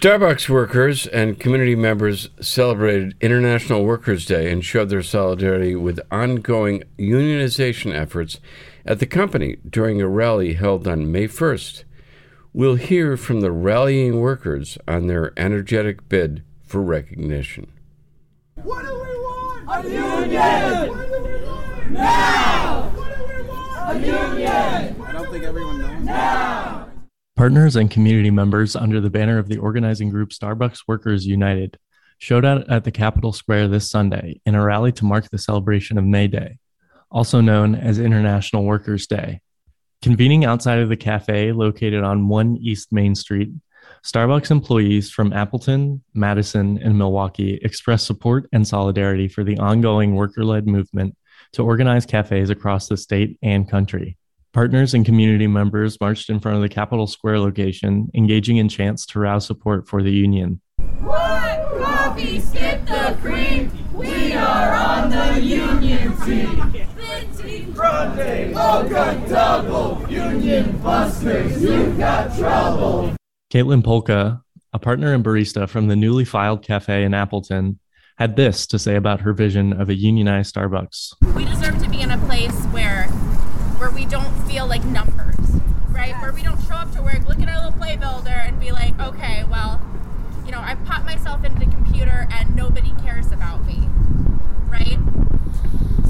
Starbucks 0.00 0.48
workers 0.48 1.08
and 1.08 1.40
community 1.40 1.74
members 1.74 2.28
celebrated 2.40 3.16
International 3.20 3.84
Workers' 3.84 4.24
Day 4.24 4.48
and 4.48 4.64
showed 4.64 4.90
their 4.90 5.02
solidarity 5.02 5.74
with 5.74 5.98
ongoing 6.08 6.84
unionization 7.00 7.92
efforts 7.92 8.38
at 8.86 9.00
the 9.00 9.06
company 9.06 9.56
during 9.68 10.00
a 10.00 10.06
rally 10.06 10.52
held 10.52 10.86
on 10.86 11.10
May 11.10 11.26
1st. 11.26 11.82
We'll 12.52 12.76
hear 12.76 13.16
from 13.16 13.40
the 13.40 13.50
rallying 13.50 14.20
workers 14.20 14.78
on 14.86 15.08
their 15.08 15.32
energetic 15.36 16.08
bid 16.08 16.44
for 16.62 16.80
recognition. 16.80 17.66
What 18.54 18.86
do 18.86 18.94
we 18.94 19.00
want? 19.00 19.84
A 19.84 19.90
union! 19.90 20.90
What 20.90 21.08
do 21.08 21.22
we 21.24 21.44
want? 21.44 21.90
Now! 21.90 22.92
What 22.94 23.16
do 23.16 23.24
we 23.24 23.42
want? 23.48 23.96
A 23.96 24.06
union! 24.06 25.02
I 25.02 25.12
don't 25.12 25.28
think 25.32 25.42
everyone 25.42 25.80
knows. 25.80 26.04
Now! 26.04 26.87
Partners 27.38 27.76
and 27.76 27.88
community 27.88 28.32
members 28.32 28.74
under 28.74 29.00
the 29.00 29.10
banner 29.10 29.38
of 29.38 29.46
the 29.46 29.58
organizing 29.58 30.10
group 30.10 30.30
Starbucks 30.30 30.80
Workers 30.88 31.24
United 31.24 31.78
showed 32.18 32.44
out 32.44 32.68
at 32.68 32.82
the 32.82 32.90
Capitol 32.90 33.32
Square 33.32 33.68
this 33.68 33.88
Sunday 33.88 34.40
in 34.44 34.56
a 34.56 34.64
rally 34.64 34.90
to 34.90 35.04
mark 35.04 35.30
the 35.30 35.38
celebration 35.38 35.98
of 35.98 36.04
May 36.04 36.26
Day, 36.26 36.58
also 37.12 37.40
known 37.40 37.76
as 37.76 38.00
International 38.00 38.64
Workers' 38.64 39.06
Day. 39.06 39.40
Convening 40.02 40.44
outside 40.44 40.80
of 40.80 40.88
the 40.88 40.96
cafe 40.96 41.52
located 41.52 42.02
on 42.02 42.26
1 42.26 42.56
East 42.60 42.90
Main 42.90 43.14
Street, 43.14 43.50
Starbucks 44.04 44.50
employees 44.50 45.12
from 45.12 45.32
Appleton, 45.32 46.02
Madison, 46.14 46.76
and 46.82 46.98
Milwaukee 46.98 47.60
expressed 47.62 48.06
support 48.06 48.48
and 48.52 48.66
solidarity 48.66 49.28
for 49.28 49.44
the 49.44 49.58
ongoing 49.58 50.16
worker 50.16 50.44
led 50.44 50.66
movement 50.66 51.16
to 51.52 51.62
organize 51.62 52.04
cafes 52.04 52.50
across 52.50 52.88
the 52.88 52.96
state 52.96 53.38
and 53.42 53.70
country. 53.70 54.18
Partners 54.58 54.92
and 54.92 55.06
community 55.06 55.46
members 55.46 56.00
marched 56.00 56.28
in 56.28 56.40
front 56.40 56.56
of 56.56 56.62
the 56.62 56.68
Capitol 56.68 57.06
Square 57.06 57.38
location, 57.38 58.10
engaging 58.12 58.56
in 58.56 58.68
chants 58.68 59.06
to 59.06 59.20
rouse 59.20 59.46
support 59.46 59.86
for 59.86 60.02
the 60.02 60.10
union. 60.10 60.60
One 60.98 61.20
coffee, 61.80 62.40
skip 62.40 62.84
the 62.84 63.16
cream. 63.20 63.70
We 63.94 64.32
are 64.32 64.74
on 64.74 65.10
the 65.10 65.40
union 65.40 66.16
team. 66.22 67.72
Grande, 67.72 68.52
Mocha, 68.52 69.24
double, 69.28 70.04
union 70.10 70.76
busters, 70.78 71.62
you 71.62 71.92
got 71.92 72.36
trouble. 72.36 73.14
Caitlin 73.52 73.84
Polka, 73.84 74.42
a 74.72 74.78
partner 74.80 75.14
and 75.14 75.24
barista 75.24 75.68
from 75.68 75.86
the 75.86 75.94
newly 75.94 76.24
filed 76.24 76.64
cafe 76.64 77.04
in 77.04 77.14
Appleton, 77.14 77.78
had 78.16 78.34
this 78.34 78.66
to 78.66 78.80
say 78.80 78.96
about 78.96 79.20
her 79.20 79.32
vision 79.32 79.72
of 79.72 79.88
a 79.88 79.94
unionized 79.94 80.52
Starbucks. 80.52 81.12
We 81.36 81.44
deserve 81.44 81.80
to 81.80 81.88
be 81.88 82.00
in 82.00 82.10
a 82.10 82.18
place 82.18 82.50
where 82.72 82.77
where 82.77 82.77
we 83.98 84.06
don't 84.06 84.32
feel 84.46 84.64
like 84.64 84.84
numbers, 84.84 85.34
right? 85.88 86.14
Where 86.22 86.32
we 86.32 86.44
don't 86.44 86.60
show 86.62 86.74
up 86.74 86.92
to 86.92 87.02
work, 87.02 87.26
look 87.26 87.40
at 87.40 87.48
our 87.48 87.56
little 87.56 87.72
play 87.72 87.96
builder 87.96 88.30
and 88.30 88.60
be 88.60 88.70
like, 88.70 88.96
okay, 89.00 89.42
well, 89.50 89.82
you 90.46 90.52
know, 90.52 90.60
I've 90.60 90.82
popped 90.84 91.04
myself 91.04 91.44
into 91.44 91.58
the 91.58 91.72
computer 91.72 92.28
and 92.30 92.54
nobody 92.54 92.92
cares 93.02 93.32
about 93.32 93.66
me, 93.66 93.88
right? 94.68 95.00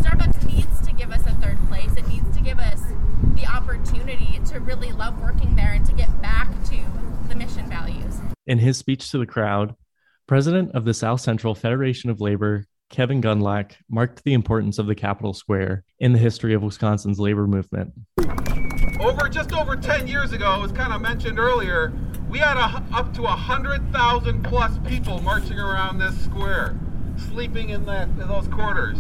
Starbucks 0.03 0.45
needs 0.45 0.87
to 0.87 0.93
give 0.93 1.11
us 1.11 1.23
a 1.23 1.33
third 1.37 1.57
place. 1.69 1.91
It 1.97 2.07
needs 2.09 2.37
to 2.37 2.43
give 2.43 2.59
us 2.59 2.83
the 3.35 3.47
opportunity 3.47 4.39
to 4.51 4.61
really 4.61 4.93
love 4.93 5.19
working 5.23 5.57
there 5.57 5.73
and 5.73 5.87
to 5.87 5.95
get 5.95 6.21
back 6.21 6.51
to 6.67 6.79
the 7.31 7.35
mission 7.35 7.71
values. 7.71 8.19
In 8.47 8.59
his 8.59 8.77
speech 8.77 9.11
to 9.13 9.19
the 9.19 9.27
crowd, 9.27 9.75
President 10.27 10.73
of 10.75 10.85
the 10.85 10.93
South 10.93 11.23
Central 11.23 11.55
Federation 11.55 12.11
of 12.11 12.21
Labor, 12.21 12.67
Kevin 12.91 13.21
Gundlach, 13.21 13.73
marked 13.91 14.25
the 14.25 14.33
importance 14.33 14.79
of 14.79 14.87
the 14.87 14.95
Capitol 14.95 15.35
Square 15.35 15.85
in 16.01 16.13
the 16.13 16.19
history 16.19 16.55
of 16.55 16.63
Wisconsin's 16.63 17.21
labor 17.21 17.47
movement. 17.47 17.93
Over 19.01 19.29
just 19.29 19.53
over 19.53 19.77
10 19.77 20.09
years 20.09 20.33
ago, 20.33 20.63
as 20.65 20.73
kind 20.73 20.93
of 20.93 21.01
mentioned 21.01 21.39
earlier, 21.39 21.93
we 22.29 22.39
had 22.39 22.57
a, 22.57 22.83
up 22.97 23.13
to 23.15 23.23
100,000 23.23 24.43
plus 24.43 24.79
people 24.87 25.21
marching 25.21 25.59
around 25.59 25.99
this 25.99 26.19
square, 26.25 26.79
sleeping 27.29 27.71
in, 27.71 27.85
that, 27.85 28.09
in 28.09 28.27
those 28.27 28.49
quarters. 28.49 28.99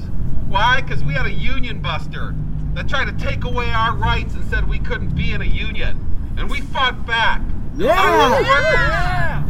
Why? 0.48 0.82
Because 0.82 1.02
we 1.02 1.14
had 1.14 1.26
a 1.26 1.32
union 1.32 1.80
buster 1.80 2.34
that 2.74 2.88
tried 2.88 3.06
to 3.06 3.24
take 3.24 3.44
away 3.44 3.70
our 3.70 3.96
rights 3.96 4.34
and 4.34 4.48
said 4.48 4.68
we 4.68 4.78
couldn't 4.78 5.14
be 5.14 5.32
in 5.32 5.42
a 5.42 5.46
union. 5.46 6.04
And 6.36 6.48
we 6.48 6.60
fought 6.60 7.06
back. 7.06 7.42
Yeah! 7.76 8.40
yeah! 8.40 9.48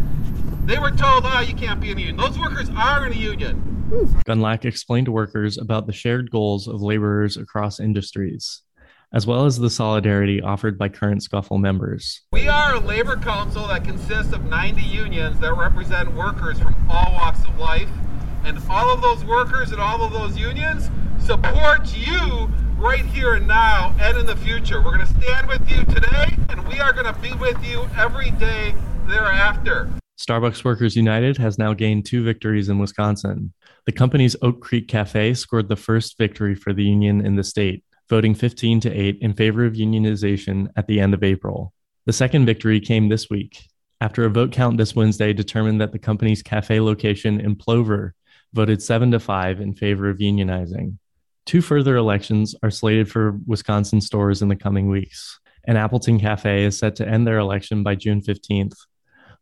They 0.65 0.79
were 0.79 0.91
told, 0.91 1.25
oh, 1.27 1.41
you 1.41 1.55
can't 1.55 1.81
be 1.81 1.91
in 1.91 1.99
a 1.99 2.01
union. 2.01 2.17
Those 2.17 2.39
workers 2.39 2.71
are 2.77 3.07
in 3.07 3.13
a 3.13 3.17
union. 3.17 3.78
Gundlach 3.89 4.67
explained 4.67 5.07
to 5.07 5.13
workers 5.13 5.57
about 5.57 5.87
the 5.87 5.93
shared 5.93 6.31
goals 6.31 6.69
of 6.69 6.83
laborers 6.83 7.39
across 7.39 7.81
industries, 7.81 8.63
as 9.15 9.27
well 9.27 9.47
as 9.47 9.59
the 9.59 9.71
solidarity 9.71 10.43
offered 10.43 10.79
by 10.79 10.91
current 10.91 11.23
Scuffle 11.23 11.57
members. 11.57 12.21
We 12.33 12.49
are 12.49 12.75
a 12.75 12.81
labor 12.81 13.17
council 13.17 13.67
that 13.69 13.85
consists 13.85 14.35
of 14.35 14.45
90 14.45 14.83
unions 14.83 15.41
that 15.41 15.55
represent 15.55 16.13
workers 16.15 16.59
from 16.61 16.75
all 16.91 17.13
walks 17.15 17.43
of 17.47 17.59
life. 17.59 17.89
And 18.45 18.59
all 18.71 18.93
of 18.93 19.03
those 19.03 19.25
workers 19.25 19.73
and 19.73 19.81
all 19.81 20.03
of 20.03 20.13
those 20.13 20.37
unions 20.37 20.91
support 21.19 21.95
you 21.97 22.51
right 22.77 23.05
here 23.07 23.35
and 23.35 23.49
now 23.49 23.95
and 24.01 24.17
in 24.19 24.27
the 24.27 24.37
future. 24.37 24.83
We're 24.83 24.97
going 24.97 25.07
to 25.07 25.21
stand 25.21 25.49
with 25.49 25.69
you 25.69 25.85
today, 25.87 26.37
and 26.49 26.67
we 26.69 26.79
are 26.79 26.93
going 26.93 27.13
to 27.13 27.21
be 27.21 27.33
with 27.35 27.63
you 27.65 27.89
every 27.97 28.31
day 28.33 28.75
thereafter. 29.07 29.91
Starbucks 30.19 30.65
Workers 30.65 30.97
United 30.97 31.37
has 31.39 31.59
now 31.59 31.73
gained 31.73 32.05
two 32.05 32.23
victories 32.25 32.69
in 32.69 32.79
Wisconsin. 32.79 33.53
The 33.89 33.93
company's 33.93 34.37
Oak 34.43 34.61
Creek 34.61 34.87
Cafe 34.87 35.33
scored 35.33 35.71
the 35.71 35.75
first 35.75 36.19
victory 36.19 36.55
for 36.55 36.75
the 36.75 36.85
union 36.85 37.25
in 37.25 37.37
the 37.37 37.43
state, 37.43 37.83
voting 38.11 38.35
15 38.35 38.81
to 38.81 38.93
8 38.93 39.17
in 39.23 39.33
favor 39.33 39.65
of 39.65 39.73
unionization 39.73 40.69
at 40.77 40.87
the 40.87 41.01
end 41.01 41.15
of 41.15 41.23
April. 41.23 41.73
The 42.05 42.13
second 42.13 42.45
victory 42.45 42.81
came 42.81 43.09
this 43.09 43.31
week 43.31 43.67
after 44.03 44.27
a 44.27 44.29
vote 44.29 44.53
count 44.53 44.77
this 44.77 44.95
Wednesday 44.95 45.33
determined 45.33 45.81
that 45.81 45.93
the 45.93 45.99
company's 45.99 46.43
cafe 46.43 46.81
location 46.81 47.41
in 47.41 47.57
Plover 47.57 48.15
voted 48.53 48.83
7 48.83 49.11
to 49.13 49.19
5 49.19 49.63
in 49.63 49.75
favor 49.75 50.11
of 50.11 50.19
unionizing. 50.19 50.99
Two 51.47 51.63
further 51.63 51.97
elections 51.97 52.55
are 52.63 52.71
slated 52.71 53.11
for 53.11 53.39
Wisconsin 53.47 54.03
stores 54.03 54.43
in 54.43 54.49
the 54.49 54.57
coming 54.57 54.91
weeks. 54.91 55.41
An 55.65 55.79
Appleton 55.79 56.21
Cafe 56.21 56.65
is 56.65 56.79
set 56.79 56.95
to 56.97 57.09
end 57.09 57.27
their 57.27 57.39
election 57.39 57.83
by 57.83 57.95
June 57.95 58.21
15th, 58.21 58.77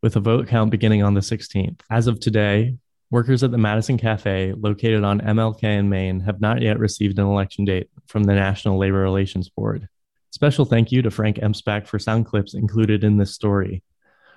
with 0.04 0.14
a 0.14 0.20
vote 0.20 0.46
count 0.46 0.70
beginning 0.70 1.02
on 1.02 1.14
the 1.14 1.20
16th. 1.20 1.80
As 1.90 2.06
of 2.06 2.20
today, 2.20 2.76
workers 3.10 3.42
at 3.42 3.50
the 3.50 3.58
Madison 3.58 3.98
Cafe, 3.98 4.52
located 4.52 5.04
on 5.04 5.20
MLK 5.20 5.62
in 5.62 5.88
Maine, 5.88 6.20
have 6.20 6.40
not 6.40 6.62
yet 6.62 6.78
received 6.78 7.18
an 7.18 7.26
election 7.26 7.64
date 7.64 7.88
from 8.06 8.24
the 8.24 8.34
National 8.34 8.78
Labor 8.78 8.98
Relations 8.98 9.48
Board. 9.48 9.88
Special 10.30 10.64
thank 10.64 10.92
you 10.92 11.02
to 11.02 11.10
Frank 11.10 11.36
Emspak 11.38 11.86
for 11.86 11.98
sound 11.98 12.26
clips 12.26 12.54
included 12.54 13.04
in 13.04 13.16
this 13.16 13.34
story. 13.34 13.82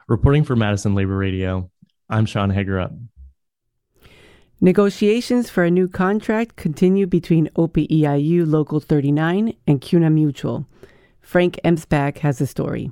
Reporting 0.07 0.43
for 0.43 0.55
Madison 0.55 0.95
Labor 0.95 1.17
Radio, 1.17 1.69
I'm 2.09 2.25
Sean 2.25 2.51
Hagerup. 2.51 2.97
Negotiations 4.61 5.49
for 5.49 5.63
a 5.63 5.71
new 5.71 5.87
contract 5.87 6.55
continue 6.55 7.07
between 7.07 7.47
OPEIU 7.55 8.45
Local 8.45 8.79
39 8.79 9.53
and 9.67 9.81
CUNA 9.81 10.09
Mutual. 10.09 10.67
Frank 11.21 11.59
Emspak 11.63 12.17
has 12.19 12.39
the 12.39 12.47
story. 12.47 12.91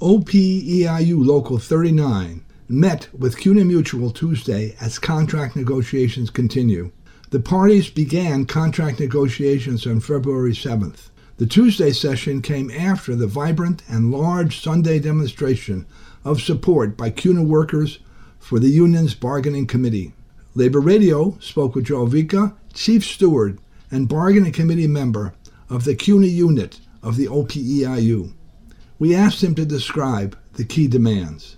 OPEIU 0.00 1.24
Local 1.24 1.58
39 1.58 2.45
met 2.68 3.08
with 3.16 3.38
CUNA 3.38 3.64
Mutual 3.64 4.10
Tuesday 4.10 4.74
as 4.80 4.98
contract 4.98 5.54
negotiations 5.54 6.30
continue. 6.30 6.90
The 7.30 7.40
parties 7.40 7.90
began 7.90 8.44
contract 8.44 8.98
negotiations 8.98 9.86
on 9.86 10.00
February 10.00 10.52
7th. 10.52 11.10
The 11.38 11.46
Tuesday 11.46 11.92
session 11.92 12.42
came 12.42 12.70
after 12.70 13.14
the 13.14 13.26
vibrant 13.26 13.82
and 13.88 14.10
large 14.10 14.60
Sunday 14.60 14.98
demonstration 14.98 15.86
of 16.24 16.40
support 16.40 16.96
by 16.96 17.10
CUNA 17.10 17.42
workers 17.42 18.00
for 18.38 18.58
the 18.58 18.68
union's 18.68 19.14
bargaining 19.14 19.66
committee. 19.66 20.14
Labor 20.54 20.80
Radio 20.80 21.36
spoke 21.40 21.74
with 21.74 21.86
Joe 21.86 22.06
Vika, 22.06 22.54
chief 22.72 23.04
steward 23.04 23.58
and 23.90 24.08
bargaining 24.08 24.52
committee 24.52 24.88
member 24.88 25.34
of 25.68 25.84
the 25.84 25.94
CUNA 25.94 26.26
unit 26.26 26.80
of 27.02 27.16
the 27.16 27.26
OPEIU. 27.26 28.32
We 28.98 29.14
asked 29.14 29.44
him 29.44 29.54
to 29.56 29.64
describe 29.64 30.36
the 30.54 30.64
key 30.64 30.88
demands. 30.88 31.55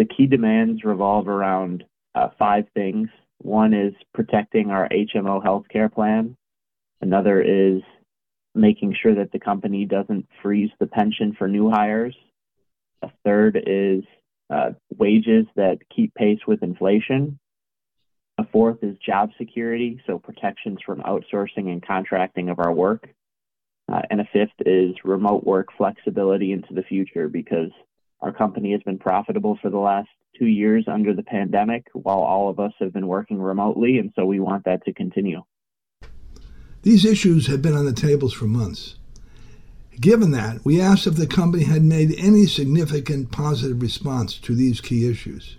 The 0.00 0.06
key 0.06 0.26
demands 0.26 0.82
revolve 0.82 1.28
around 1.28 1.84
uh, 2.14 2.28
five 2.38 2.64
things. 2.72 3.10
One 3.42 3.74
is 3.74 3.92
protecting 4.14 4.70
our 4.70 4.88
HMO 4.88 5.44
healthcare 5.44 5.92
plan. 5.92 6.38
Another 7.02 7.42
is 7.42 7.82
making 8.54 8.96
sure 9.02 9.14
that 9.16 9.30
the 9.30 9.38
company 9.38 9.84
doesn't 9.84 10.26
freeze 10.42 10.70
the 10.80 10.86
pension 10.86 11.36
for 11.36 11.48
new 11.48 11.68
hires. 11.68 12.16
A 13.02 13.10
third 13.26 13.62
is 13.66 14.02
uh, 14.48 14.70
wages 14.96 15.44
that 15.56 15.80
keep 15.94 16.14
pace 16.14 16.40
with 16.48 16.62
inflation. 16.62 17.38
A 18.38 18.46
fourth 18.46 18.78
is 18.80 18.96
job 19.04 19.28
security, 19.36 20.00
so 20.06 20.18
protections 20.18 20.78
from 20.86 21.02
outsourcing 21.02 21.70
and 21.70 21.86
contracting 21.86 22.48
of 22.48 22.58
our 22.58 22.72
work. 22.72 23.06
Uh, 23.92 24.00
and 24.08 24.22
a 24.22 24.28
fifth 24.32 24.64
is 24.64 24.94
remote 25.04 25.44
work 25.44 25.68
flexibility 25.76 26.52
into 26.52 26.72
the 26.72 26.84
future 26.84 27.28
because 27.28 27.70
our 28.22 28.32
company 28.32 28.72
has 28.72 28.82
been 28.82 28.98
profitable 28.98 29.58
for 29.60 29.70
the 29.70 29.78
last 29.78 30.08
two 30.38 30.46
years 30.46 30.84
under 30.86 31.14
the 31.14 31.22
pandemic 31.22 31.86
while 31.92 32.20
all 32.20 32.48
of 32.48 32.60
us 32.60 32.72
have 32.78 32.92
been 32.92 33.06
working 33.06 33.40
remotely, 33.40 33.98
and 33.98 34.12
so 34.14 34.24
we 34.24 34.40
want 34.40 34.64
that 34.64 34.84
to 34.84 34.92
continue. 34.92 35.42
These 36.82 37.04
issues 37.04 37.46
have 37.48 37.60
been 37.60 37.74
on 37.74 37.84
the 37.84 37.92
tables 37.92 38.32
for 38.32 38.46
months. 38.46 38.96
Given 40.00 40.30
that, 40.30 40.64
we 40.64 40.80
asked 40.80 41.06
if 41.06 41.16
the 41.16 41.26
company 41.26 41.64
had 41.64 41.82
made 41.82 42.14
any 42.18 42.46
significant 42.46 43.32
positive 43.32 43.82
response 43.82 44.38
to 44.38 44.54
these 44.54 44.80
key 44.80 45.10
issues. 45.10 45.58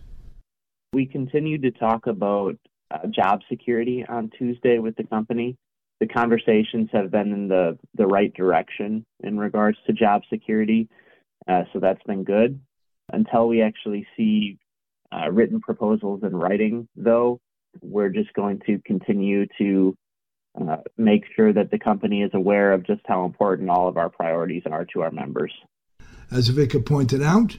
We 0.93 1.05
continued 1.05 1.61
to 1.61 1.71
talk 1.71 2.07
about 2.07 2.55
uh, 2.89 3.07
job 3.07 3.41
security 3.49 4.03
on 4.07 4.31
Tuesday 4.37 4.79
with 4.79 4.95
the 4.95 5.03
company 5.03 5.57
the 6.01 6.07
conversations 6.07 6.89
have 6.91 7.11
been 7.11 7.31
in 7.31 7.47
the, 7.47 7.77
the 7.93 8.07
right 8.07 8.33
direction 8.33 9.05
in 9.23 9.37
regards 9.37 9.77
to 9.85 9.93
job 9.93 10.23
security. 10.31 10.89
Uh, 11.47 11.63
so 11.73 11.79
that's 11.79 12.03
been 12.03 12.23
good. 12.23 12.59
Until 13.11 13.47
we 13.47 13.61
actually 13.61 14.07
see 14.15 14.57
uh, 15.11 15.29
written 15.29 15.59
proposals 15.59 16.21
in 16.23 16.35
writing, 16.35 16.87
though, 16.95 17.39
we're 17.81 18.09
just 18.09 18.33
going 18.33 18.61
to 18.65 18.79
continue 18.85 19.45
to 19.57 19.97
uh, 20.59 20.77
make 20.97 21.23
sure 21.35 21.53
that 21.53 21.71
the 21.71 21.79
company 21.79 22.21
is 22.21 22.31
aware 22.33 22.73
of 22.73 22.85
just 22.85 23.01
how 23.05 23.25
important 23.25 23.69
all 23.69 23.87
of 23.87 23.97
our 23.97 24.09
priorities 24.09 24.63
are 24.69 24.85
to 24.93 25.01
our 25.01 25.11
members. 25.11 25.53
As 26.29 26.49
Vika 26.49 26.85
pointed 26.85 27.21
out, 27.21 27.57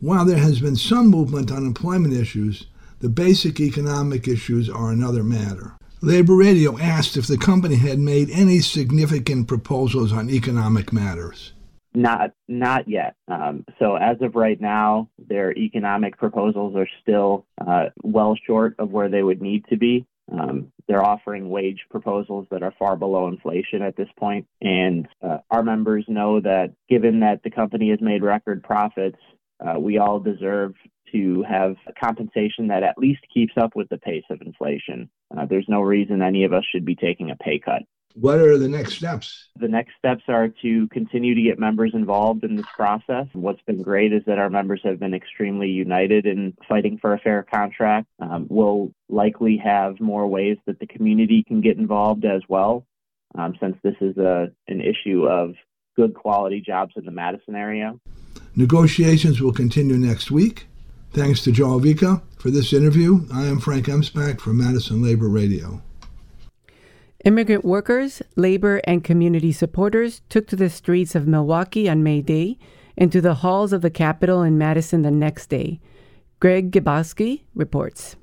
while 0.00 0.24
there 0.24 0.38
has 0.38 0.60
been 0.60 0.76
some 0.76 1.08
movement 1.08 1.50
on 1.50 1.66
employment 1.66 2.14
issues, 2.14 2.66
the 3.00 3.08
basic 3.08 3.60
economic 3.60 4.28
issues 4.28 4.68
are 4.68 4.90
another 4.90 5.22
matter. 5.22 5.76
Labor 6.02 6.36
Radio 6.36 6.78
asked 6.78 7.16
if 7.16 7.26
the 7.26 7.38
company 7.38 7.76
had 7.76 7.98
made 7.98 8.30
any 8.30 8.60
significant 8.60 9.48
proposals 9.48 10.12
on 10.12 10.28
economic 10.28 10.92
matters. 10.92 11.52
Not, 11.96 12.32
not 12.46 12.82
yet. 12.88 13.12
Um, 13.26 13.64
so 13.78 13.96
as 13.96 14.16
of 14.20 14.34
right 14.34 14.60
now, 14.60 15.08
their 15.18 15.48
economic 15.56 16.18
proposals 16.18 16.76
are 16.76 16.88
still 17.02 17.46
uh, 17.66 17.86
well 18.02 18.36
short 18.46 18.76
of 18.78 18.90
where 18.90 19.08
they 19.08 19.22
would 19.22 19.40
need 19.40 19.64
to 19.70 19.76
be. 19.76 20.04
Um, 20.30 20.72
they're 20.86 21.04
offering 21.12 21.48
wage 21.48 21.80
proposals 21.90 22.46
that 22.50 22.62
are 22.62 22.74
far 22.78 22.96
below 22.96 23.28
inflation 23.28 23.80
at 23.82 23.96
this 23.96 24.08
point. 24.18 24.46
And 24.60 25.08
uh, 25.22 25.38
our 25.50 25.62
members 25.62 26.04
know 26.06 26.40
that 26.40 26.74
given 26.88 27.20
that 27.20 27.42
the 27.42 27.50
company 27.50 27.90
has 27.90 28.00
made 28.00 28.22
record 28.22 28.62
profits, 28.62 29.22
Uh, 29.58 29.78
we 29.88 29.96
all 29.96 30.20
deserve 30.20 30.74
to 31.12 31.42
have 31.48 31.76
compensation 32.06 32.68
that 32.68 32.82
at 32.82 32.98
least 32.98 33.32
keeps 33.32 33.54
up 33.56 33.72
with 33.74 33.88
the 33.88 33.96
pace 34.08 34.28
of 34.28 34.42
inflation. 34.42 35.08
Uh, 35.32 35.46
there's 35.50 35.68
no 35.76 35.80
reason 35.80 36.20
any 36.20 36.44
of 36.44 36.52
us 36.52 36.64
should 36.70 36.84
be 36.84 36.94
taking 36.94 37.30
a 37.30 37.36
pay 37.46 37.58
cut. 37.58 37.82
What 38.18 38.38
are 38.38 38.56
the 38.56 38.68
next 38.68 38.94
steps? 38.94 39.48
The 39.60 39.68
next 39.68 39.92
steps 39.98 40.22
are 40.28 40.48
to 40.62 40.88
continue 40.88 41.34
to 41.34 41.42
get 41.42 41.58
members 41.58 41.90
involved 41.92 42.44
in 42.44 42.56
this 42.56 42.66
process. 42.74 43.26
What's 43.34 43.60
been 43.66 43.82
great 43.82 44.14
is 44.14 44.22
that 44.26 44.38
our 44.38 44.48
members 44.48 44.80
have 44.84 44.98
been 44.98 45.12
extremely 45.12 45.68
united 45.68 46.24
in 46.24 46.56
fighting 46.66 46.96
for 46.98 47.12
a 47.12 47.18
fair 47.18 47.42
contract. 47.42 48.06
Um, 48.18 48.46
we'll 48.48 48.90
likely 49.10 49.60
have 49.62 50.00
more 50.00 50.26
ways 50.26 50.56
that 50.66 50.78
the 50.78 50.86
community 50.86 51.44
can 51.46 51.60
get 51.60 51.76
involved 51.76 52.24
as 52.24 52.40
well, 52.48 52.86
um, 53.36 53.54
since 53.60 53.76
this 53.82 53.96
is 54.00 54.16
a, 54.16 54.46
an 54.66 54.80
issue 54.80 55.26
of 55.26 55.54
good 55.94 56.14
quality 56.14 56.62
jobs 56.62 56.94
in 56.96 57.04
the 57.04 57.10
Madison 57.10 57.54
area. 57.54 57.94
Negotiations 58.54 59.42
will 59.42 59.52
continue 59.52 59.98
next 59.98 60.30
week. 60.30 60.68
Thanks 61.12 61.42
to 61.44 61.52
Joel 61.52 61.80
Vika 61.80 62.22
for 62.38 62.50
this 62.50 62.72
interview. 62.72 63.26
I 63.30 63.44
am 63.44 63.60
Frank 63.60 63.86
Emspak 63.86 64.40
for 64.40 64.54
Madison 64.54 65.02
Labor 65.02 65.28
Radio. 65.28 65.82
Immigrant 67.26 67.64
workers, 67.64 68.22
labor, 68.36 68.80
and 68.84 69.02
community 69.02 69.50
supporters 69.50 70.22
took 70.28 70.46
to 70.46 70.54
the 70.54 70.70
streets 70.70 71.16
of 71.16 71.26
Milwaukee 71.26 71.88
on 71.88 72.04
May 72.04 72.22
Day 72.22 72.56
and 72.96 73.10
to 73.10 73.20
the 73.20 73.34
halls 73.34 73.72
of 73.72 73.82
the 73.82 73.90
Capitol 73.90 74.44
in 74.44 74.56
Madison 74.56 75.02
the 75.02 75.10
next 75.10 75.48
day. 75.48 75.80
Greg 76.38 76.70
Gibowski 76.70 77.42
reports. 77.52 78.14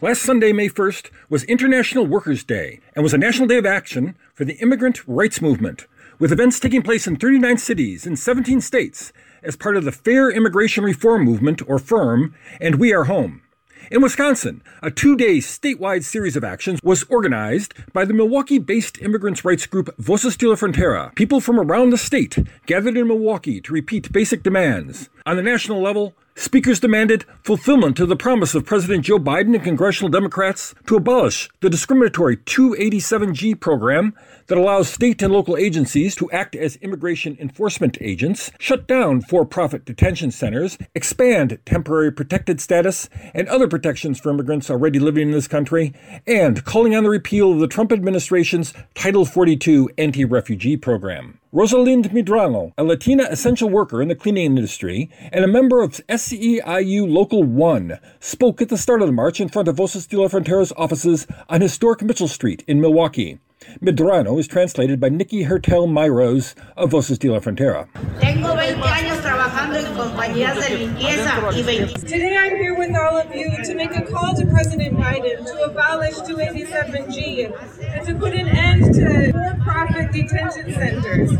Last 0.00 0.22
Sunday, 0.22 0.52
May 0.52 0.68
1st, 0.68 1.10
was 1.28 1.44
International 1.44 2.04
Workers' 2.04 2.42
Day 2.42 2.80
and 2.96 3.04
was 3.04 3.14
a 3.14 3.18
national 3.18 3.46
day 3.46 3.58
of 3.58 3.64
action 3.64 4.16
for 4.34 4.44
the 4.44 4.54
immigrant 4.54 5.06
rights 5.06 5.40
movement, 5.40 5.86
with 6.22 6.30
events 6.30 6.60
taking 6.60 6.82
place 6.82 7.08
in 7.08 7.16
39 7.16 7.58
cities 7.58 8.06
in 8.06 8.14
17 8.14 8.60
states 8.60 9.12
as 9.42 9.56
part 9.56 9.76
of 9.76 9.84
the 9.84 9.90
Fair 9.90 10.30
Immigration 10.30 10.84
Reform 10.84 11.24
Movement, 11.24 11.60
or 11.68 11.80
FIRM, 11.80 12.32
and 12.60 12.76
We 12.76 12.94
Are 12.94 13.06
Home. 13.06 13.42
In 13.90 14.00
Wisconsin, 14.00 14.62
a 14.84 14.90
two 14.92 15.16
day 15.16 15.38
statewide 15.38 16.04
series 16.04 16.36
of 16.36 16.44
actions 16.44 16.78
was 16.84 17.02
organized 17.10 17.74
by 17.92 18.04
the 18.04 18.14
Milwaukee 18.14 18.60
based 18.60 19.02
immigrants' 19.02 19.44
rights 19.44 19.66
group 19.66 19.92
Voces 19.98 20.36
de 20.36 20.48
la 20.48 20.54
Frontera. 20.54 21.12
People 21.16 21.40
from 21.40 21.58
around 21.58 21.90
the 21.90 21.98
state 21.98 22.38
gathered 22.66 22.96
in 22.96 23.08
Milwaukee 23.08 23.60
to 23.60 23.72
repeat 23.72 24.12
basic 24.12 24.44
demands. 24.44 25.10
On 25.26 25.34
the 25.34 25.42
national 25.42 25.82
level, 25.82 26.14
Speakers 26.34 26.80
demanded 26.80 27.26
fulfillment 27.42 28.00
of 28.00 28.08
the 28.08 28.16
promise 28.16 28.54
of 28.54 28.64
President 28.64 29.04
Joe 29.04 29.18
Biden 29.18 29.54
and 29.54 29.62
congressional 29.62 30.10
Democrats 30.10 30.74
to 30.86 30.96
abolish 30.96 31.50
the 31.60 31.68
discriminatory 31.68 32.38
287G 32.38 33.60
program 33.60 34.14
that 34.46 34.56
allows 34.56 34.88
state 34.88 35.20
and 35.20 35.32
local 35.32 35.58
agencies 35.58 36.14
to 36.16 36.30
act 36.30 36.56
as 36.56 36.76
immigration 36.76 37.36
enforcement 37.38 37.98
agents, 38.00 38.50
shut 38.58 38.88
down 38.88 39.20
for 39.20 39.44
profit 39.44 39.84
detention 39.84 40.30
centers, 40.30 40.78
expand 40.94 41.58
temporary 41.66 42.10
protected 42.10 42.62
status 42.62 43.10
and 43.34 43.46
other 43.48 43.68
protections 43.68 44.18
for 44.18 44.30
immigrants 44.30 44.70
already 44.70 44.98
living 44.98 45.28
in 45.28 45.32
this 45.32 45.48
country, 45.48 45.92
and 46.26 46.64
calling 46.64 46.96
on 46.96 47.04
the 47.04 47.10
repeal 47.10 47.52
of 47.52 47.60
the 47.60 47.68
Trump 47.68 47.92
administration's 47.92 48.72
Title 48.94 49.26
42 49.26 49.90
anti 49.98 50.24
refugee 50.24 50.78
program. 50.78 51.41
Rosalind 51.54 52.12
Medrano, 52.12 52.72
a 52.78 52.82
Latina 52.82 53.24
essential 53.24 53.68
worker 53.68 54.00
in 54.00 54.08
the 54.08 54.14
cleaning 54.14 54.46
industry 54.46 55.10
and 55.30 55.44
a 55.44 55.46
member 55.46 55.82
of 55.82 56.00
SEIU 56.08 57.06
Local 57.06 57.42
1, 57.42 57.98
spoke 58.20 58.62
at 58.62 58.70
the 58.70 58.78
start 58.78 59.02
of 59.02 59.06
the 59.06 59.12
march 59.12 59.38
in 59.38 59.50
front 59.50 59.68
of 59.68 59.76
Voces 59.76 60.06
de 60.06 60.18
la 60.18 60.28
Frontera's 60.28 60.72
offices 60.78 61.26
on 61.50 61.60
historic 61.60 62.00
Mitchell 62.00 62.26
Street 62.26 62.64
in 62.66 62.80
Milwaukee. 62.80 63.38
Medrano 63.82 64.40
is 64.40 64.48
translated 64.48 64.98
by 64.98 65.10
Nikki 65.10 65.42
Hertel 65.42 65.88
Myros 65.88 66.54
of 66.74 66.90
Voces 66.90 67.18
de 67.18 67.28
la 67.28 67.38
Frontera. 67.38 67.86
Today 72.08 72.36
I'm 72.36 72.56
here 72.56 72.76
with 72.76 72.90
all 72.96 73.18
of 73.18 73.32
you 73.32 73.64
to 73.64 73.74
make 73.74 73.94
a 73.94 74.02
call 74.02 74.34
to 74.34 74.44
President 74.46 74.98
Biden 74.98 75.46
to 75.46 75.62
abolish 75.62 76.14
287G 76.14 77.52
and 77.82 78.06
to 78.06 78.14
put 78.16 78.34
an 78.34 78.48
end 78.48 78.94
to 78.94 79.32
for-profit 79.32 80.10
detention 80.10 80.74
centers 80.74 81.30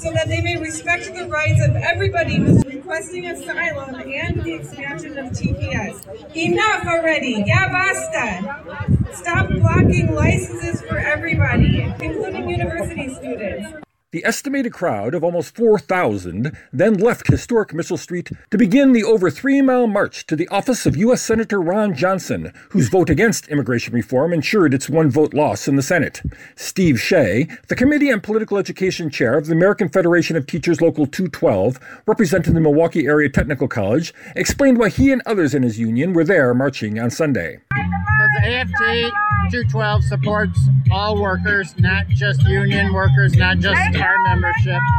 so 0.00 0.12
that 0.12 0.28
they 0.28 0.40
may 0.42 0.56
respect 0.58 1.12
the 1.12 1.26
rights 1.26 1.60
of 1.64 1.74
everybody 1.74 2.36
who's 2.36 2.64
requesting 2.64 3.26
asylum 3.26 3.96
and 3.96 4.44
the 4.44 4.54
expansion 4.54 5.18
of 5.18 5.32
TPS. 5.32 6.36
Enough 6.36 6.86
already! 6.86 7.42
Ya 7.44 7.68
basta! 7.68 8.94
Stop 9.12 9.48
blocking 9.48 10.14
licenses 10.14 10.82
for 10.82 10.98
everybody, 10.98 11.82
including 12.00 12.48
university 12.48 13.12
students. 13.12 13.83
The 14.14 14.24
estimated 14.24 14.72
crowd 14.72 15.12
of 15.12 15.24
almost 15.24 15.56
4,000 15.56 16.56
then 16.72 16.94
left 16.94 17.26
historic 17.26 17.74
Mitchell 17.74 17.96
Street 17.96 18.30
to 18.52 18.56
begin 18.56 18.92
the 18.92 19.02
over 19.02 19.28
three 19.28 19.60
mile 19.60 19.88
march 19.88 20.24
to 20.28 20.36
the 20.36 20.46
office 20.50 20.86
of 20.86 20.96
U.S. 20.96 21.20
Senator 21.20 21.60
Ron 21.60 21.96
Johnson, 21.96 22.52
whose 22.70 22.88
vote 22.88 23.10
against 23.10 23.48
immigration 23.48 23.92
reform 23.92 24.32
ensured 24.32 24.72
its 24.72 24.88
one 24.88 25.10
vote 25.10 25.34
loss 25.34 25.66
in 25.66 25.74
the 25.74 25.82
Senate. 25.82 26.22
Steve 26.54 27.00
Shea, 27.00 27.48
the 27.66 27.74
Committee 27.74 28.12
on 28.12 28.20
Political 28.20 28.58
Education 28.58 29.10
chair 29.10 29.36
of 29.36 29.46
the 29.46 29.52
American 29.52 29.88
Federation 29.88 30.36
of 30.36 30.46
Teachers 30.46 30.80
Local 30.80 31.08
212, 31.08 31.80
representing 32.06 32.54
the 32.54 32.60
Milwaukee 32.60 33.08
Area 33.08 33.28
Technical 33.28 33.66
College, 33.66 34.14
explained 34.36 34.78
why 34.78 34.90
he 34.90 35.10
and 35.10 35.22
others 35.26 35.56
in 35.56 35.64
his 35.64 35.80
union 35.80 36.12
were 36.12 36.22
there 36.22 36.54
marching 36.54 37.00
on 37.00 37.10
Sunday. 37.10 37.58
Because 37.68 38.30
the 38.44 38.48
AFT 38.48 39.23
212 39.50 40.04
supports 40.04 40.58
all 40.90 41.20
workers, 41.20 41.74
not 41.78 42.06
just 42.08 42.42
union 42.44 42.92
workers, 42.92 43.34
not 43.34 43.58
just 43.58 43.96
our 43.96 44.18
membership. 44.20 44.80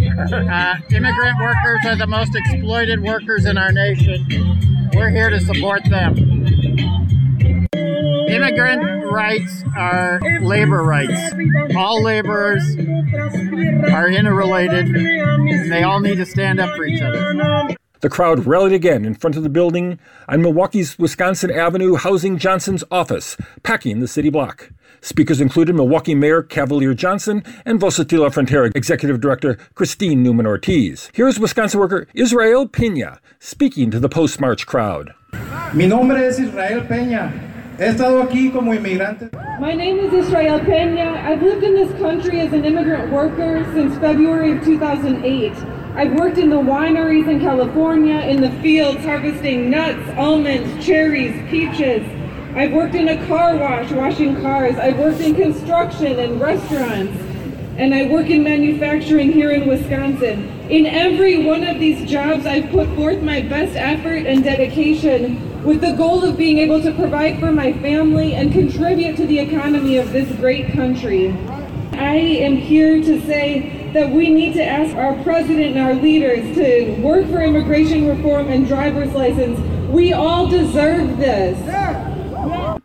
Uh, 0.00 0.74
immigrant 0.90 1.38
workers 1.38 1.80
are 1.84 1.96
the 1.96 2.06
most 2.06 2.34
exploited 2.34 3.02
workers 3.02 3.44
in 3.44 3.58
our 3.58 3.70
nation. 3.70 4.26
We're 4.94 5.10
here 5.10 5.28
to 5.30 5.38
support 5.40 5.82
them. 5.84 6.16
Immigrant 8.28 9.04
rights 9.04 9.62
are 9.76 10.20
labor 10.40 10.82
rights. 10.82 11.34
All 11.76 12.02
laborers 12.02 12.62
are 13.92 14.08
interrelated. 14.08 14.86
and 14.88 15.70
They 15.70 15.82
all 15.82 16.00
need 16.00 16.16
to 16.16 16.26
stand 16.26 16.60
up 16.60 16.74
for 16.76 16.84
each 16.84 17.02
other. 17.02 17.76
The 18.00 18.08
crowd 18.08 18.46
rallied 18.46 18.72
again 18.72 19.04
in 19.04 19.14
front 19.14 19.36
of 19.36 19.42
the 19.42 19.50
building 19.50 19.98
on 20.26 20.40
Milwaukee's 20.40 20.98
Wisconsin 20.98 21.50
Avenue, 21.50 21.96
housing 21.96 22.38
Johnson's 22.38 22.82
office, 22.90 23.36
packing 23.62 24.00
the 24.00 24.08
city 24.08 24.30
block. 24.30 24.70
Speakers 25.02 25.38
included 25.38 25.74
Milwaukee 25.74 26.14
Mayor 26.14 26.42
Cavalier 26.42 26.94
Johnson 26.94 27.44
and 27.66 27.78
Voces 27.78 28.06
de 28.06 28.16
la 28.16 28.30
Frontera 28.30 28.74
Executive 28.74 29.20
Director 29.20 29.58
Christine 29.74 30.22
Neumann 30.22 30.46
Ortiz. 30.46 31.10
Here's 31.12 31.38
Wisconsin 31.38 31.78
worker 31.78 32.06
Israel 32.14 32.66
Pena 32.66 33.20
speaking 33.38 33.90
to 33.90 34.00
the 34.00 34.08
post 34.08 34.40
march 34.40 34.66
crowd. 34.66 35.12
Mi 35.74 35.86
nombre 35.86 36.24
es 36.24 36.38
Israel 36.38 36.80
Peña. 36.80 37.30
He 37.78 37.84
estado 37.84 38.22
aquí 38.22 38.50
como 38.50 38.72
inmigrante. 38.72 39.30
My 39.60 39.74
name 39.74 39.98
is 39.98 40.14
Israel 40.14 40.58
Pena. 40.60 41.22
I've 41.22 41.42
lived 41.42 41.64
in 41.64 41.74
this 41.74 41.92
country 41.98 42.40
as 42.40 42.54
an 42.54 42.64
immigrant 42.64 43.12
worker 43.12 43.62
since 43.74 43.98
February 43.98 44.52
of 44.56 44.64
2008. 44.64 45.79
I've 45.94 46.12
worked 46.12 46.38
in 46.38 46.50
the 46.50 46.56
wineries 46.56 47.28
in 47.28 47.40
California, 47.40 48.20
in 48.20 48.40
the 48.40 48.50
fields 48.62 49.04
harvesting 49.04 49.70
nuts, 49.70 50.08
almonds, 50.16 50.86
cherries, 50.86 51.34
peaches. 51.50 52.06
I've 52.54 52.72
worked 52.72 52.94
in 52.94 53.08
a 53.08 53.26
car 53.26 53.56
wash 53.56 53.90
washing 53.90 54.40
cars. 54.40 54.76
I've 54.76 54.98
worked 54.98 55.20
in 55.20 55.34
construction 55.34 56.18
and 56.18 56.40
restaurants. 56.40 57.20
And 57.76 57.92
I 57.94 58.06
work 58.06 58.30
in 58.30 58.44
manufacturing 58.44 59.32
here 59.32 59.50
in 59.50 59.66
Wisconsin. 59.66 60.48
In 60.68 60.86
every 60.86 61.44
one 61.44 61.64
of 61.64 61.80
these 61.80 62.08
jobs, 62.08 62.46
I've 62.46 62.70
put 62.70 62.88
forth 62.94 63.22
my 63.22 63.40
best 63.40 63.74
effort 63.74 64.26
and 64.26 64.44
dedication 64.44 65.64
with 65.64 65.80
the 65.80 65.92
goal 65.92 66.22
of 66.22 66.36
being 66.36 66.58
able 66.58 66.80
to 66.82 66.92
provide 66.92 67.40
for 67.40 67.50
my 67.50 67.72
family 67.74 68.34
and 68.34 68.52
contribute 68.52 69.16
to 69.16 69.26
the 69.26 69.38
economy 69.38 69.96
of 69.96 70.12
this 70.12 70.30
great 70.36 70.72
country. 70.72 71.30
I 71.92 72.14
am 72.14 72.56
here 72.56 73.02
to 73.02 73.20
say 73.26 73.79
that 73.92 74.10
we 74.10 74.28
need 74.28 74.54
to 74.54 74.64
ask 74.64 74.94
our 74.96 75.14
president 75.22 75.76
and 75.76 75.78
our 75.78 75.94
leaders 75.94 76.54
to 76.56 77.00
work 77.02 77.26
for 77.26 77.40
immigration 77.40 78.06
reform 78.06 78.48
and 78.48 78.66
driver's 78.66 79.12
license. 79.12 79.58
We 79.90 80.12
all 80.12 80.46
deserve 80.46 81.18
this. 81.18 81.58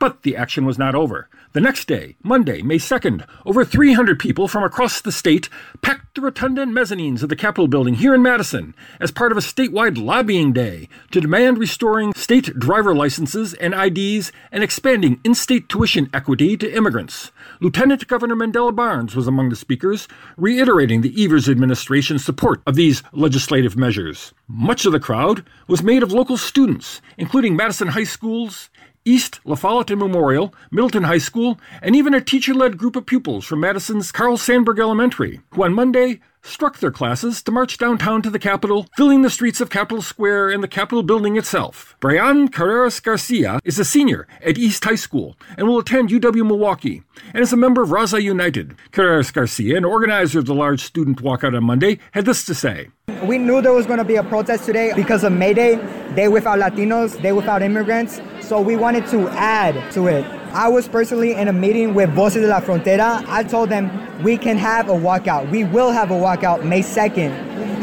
But 0.06 0.22
the 0.22 0.36
action 0.36 0.66
was 0.66 0.78
not 0.78 0.94
over. 0.94 1.30
The 1.54 1.62
next 1.62 1.88
day, 1.88 2.16
Monday, 2.22 2.62
May 2.62 2.78
2nd, 2.78 3.26
over 3.44 3.66
300 3.66 4.20
people 4.20 4.48
from 4.48 4.64
across 4.64 5.02
the 5.02 5.12
state 5.12 5.50
packed 5.82 6.14
the 6.14 6.22
rotunda 6.22 6.62
and 6.62 6.76
mezzanines 6.76 7.24
of 7.24 7.30
the 7.30 7.36
Capitol 7.36 7.68
building 7.68 7.96
here 7.96 8.14
in 8.14 8.22
Madison 8.22 8.76
as 9.00 9.10
part 9.10 9.32
of 9.32 9.38
a 9.40 9.42
statewide 9.42 9.98
lobbying 9.98 10.54
day 10.54 10.90
to 11.10 11.20
demand 11.20 11.58
restoring 11.58 12.14
state 12.14 12.54
driver 12.60 12.94
licenses 12.94 13.56
and 13.56 13.74
IDs 13.74 14.32
and 14.52 14.64
expanding 14.64 15.20
in 15.24 15.34
state 15.34 15.70
tuition 15.70 16.08
equity 16.14 16.56
to 16.56 16.72
immigrants. 16.72 17.32
Lieutenant 17.60 18.06
Governor 18.06 18.36
Mandela 18.36 18.76
Barnes 18.76 19.16
was 19.16 19.26
among 19.26 19.50
the 19.50 19.56
speakers, 19.56 20.08
reiterating 20.38 21.02
the 21.02 21.16
Evers 21.26 21.50
administration's 21.50 22.24
support 22.24 22.62
of 22.68 22.76
these 22.76 23.02
legislative 23.12 23.76
measures. 23.76 24.36
Much 24.48 24.86
of 24.86 24.92
the 24.92 25.00
crowd 25.00 25.44
was 25.68 25.82
made 25.82 26.04
of 26.04 26.12
local 26.12 26.38
students, 26.38 27.02
including 27.18 27.56
Madison 27.56 27.88
High 27.88 28.04
School's 28.04 28.70
East 29.06 29.40
La 29.46 29.56
Follette 29.56 29.96
Memorial, 29.96 30.54
Middleton 30.72 31.04
High 31.04 31.20
School, 31.20 31.60
and 31.84 31.96
even 31.96 32.16
a 32.16 32.22
teacher 32.22 32.56
led 32.56 32.78
group 32.78 32.96
of 32.96 33.06
pupils 33.06 33.46
from 33.46 33.60
Madison's 33.60 34.12
Carl 34.12 34.36
Sandburg 34.36 34.80
Elementary, 34.80 35.42
who 35.52 35.64
on 35.64 35.74
Monday 35.74 36.20
struck 36.46 36.80
their 36.80 36.92
classes 36.92 37.42
to 37.42 37.52
march 37.52 37.78
downtown 37.78 38.22
to 38.22 38.30
the 38.30 38.40
Capitol, 38.40 38.88
filling 38.96 39.22
the 39.22 39.30
streets 39.30 39.60
of 39.60 39.70
Capitol 39.70 40.02
Square 40.02 40.52
and 40.52 40.64
the 40.64 40.68
Capitol 40.68 41.04
building 41.04 41.36
itself. 41.36 41.96
Brian 42.00 42.48
Carreras 42.48 43.02
Garcia 43.02 43.60
is 43.64 43.80
a 43.80 43.86
senior 43.86 44.28
at 44.42 44.58
East 44.58 44.84
High 44.84 44.96
School 44.96 45.36
and 45.58 45.68
will 45.68 45.80
attend 45.80 46.10
UW 46.10 46.46
Milwaukee, 46.46 47.04
and 47.34 47.42
is 47.42 47.52
a 47.52 47.58
member 47.58 47.82
of 47.82 47.90
Raza 47.90 48.22
United. 48.22 48.76
Carreras 48.92 49.34
Garcia, 49.34 49.76
an 49.76 49.86
organizer 49.86 50.40
of 50.40 50.46
the 50.46 50.54
large 50.54 50.84
student 50.84 51.22
walkout 51.22 51.56
on 51.56 51.64
Monday, 51.64 52.00
had 52.12 52.26
this 52.26 52.46
to 52.46 52.54
say. 52.54 52.90
We 53.24 53.38
knew 53.38 53.62
there 53.62 53.74
was 53.74 53.86
going 53.86 54.00
to 54.00 54.06
be 54.06 54.16
a 54.16 54.24
protest 54.24 54.66
today 54.66 54.94
because 54.96 55.24
of 55.24 55.34
May 55.34 55.54
Day, 55.54 55.76
Day 56.16 56.28
Without 56.28 56.60
Latinos, 56.60 57.20
Day 57.22 57.32
Without 57.32 57.62
Immigrants, 57.62 58.22
so 58.42 58.62
we 58.62 58.76
wanted 58.76 59.08
to 59.08 59.28
add 59.30 59.92
to 59.94 60.08
it. 60.08 60.45
I 60.56 60.70
was 60.70 60.88
personally 60.88 61.34
in 61.34 61.50
a 61.50 61.54
meeting 61.54 61.94
with 61.94 62.12
Voces 62.12 62.42
de 62.42 62.48
la 62.48 62.62
Frontera. 62.62 63.26
I 63.28 63.44
told 63.44 63.68
them 63.68 63.92
we 64.24 64.38
can 64.38 64.58
have 64.58 64.88
a 64.88 64.94
walkout. 64.94 65.52
We 65.52 65.66
will 65.66 65.92
have 65.92 66.12
a 66.12 66.14
walkout 66.14 66.64
May 66.64 66.80
2nd. 66.80 67.30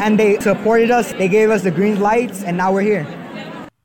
And 0.01 0.19
they 0.19 0.41
supported 0.41 0.91
us, 0.91 1.13
they 1.13 1.29
gave 1.29 1.51
us 1.51 1.65
the 1.65 1.71
green 1.71 2.01
lights, 2.01 2.43
and 2.43 2.57
now 2.57 2.73
we're 2.73 2.81
here. 2.81 3.07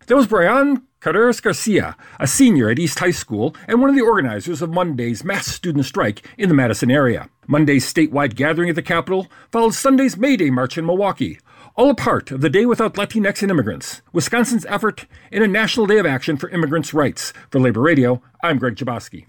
There 0.06 0.15
was 0.15 0.26
Brian 0.26 0.88
Carreras 1.02 1.41
Garcia, 1.41 1.97
a 2.17 2.28
senior 2.28 2.69
at 2.69 2.80
East 2.80 3.00
High 3.00 3.12
School 3.12 3.54
and 3.67 3.82
one 3.82 3.89
of 3.89 3.95
the 3.97 4.02
organizers 4.02 4.62
of 4.62 4.69
Monday's 4.69 5.21
mass 5.21 5.47
student 5.47 5.84
strike 5.84 6.26
in 6.38 6.47
the 6.47 6.56
Madison 6.56 6.89
area. 6.89 7.30
Monday's 7.45 7.91
statewide 7.91 8.36
gathering 8.36 8.69
at 8.69 8.76
the 8.76 8.82
Capitol 8.82 9.28
followed 9.52 9.73
Sunday's 9.73 10.15
May 10.15 10.38
Day 10.38 10.50
march 10.50 10.78
in 10.78 10.86
Milwaukee, 10.86 11.39
all 11.78 11.92
a 11.92 11.96
part 11.96 12.32
of 12.32 12.42
the 12.42 12.50
Day 12.50 12.66
Without 12.66 12.96
Latinx 12.96 13.44
and 13.44 13.52
Immigrants, 13.52 14.02
Wisconsin's 14.12 14.66
effort 14.66 15.06
in 15.32 15.44
a 15.44 15.48
national 15.48 15.86
day 15.86 16.00
of 16.00 16.08
action 16.08 16.36
for 16.36 16.50
immigrants' 16.50 16.94
rights. 16.94 17.32
For 17.52 17.60
Labor 17.60 17.82
Radio, 17.82 18.22
I'm 18.42 18.58
Greg 18.58 18.76
Jaboski. 18.76 19.28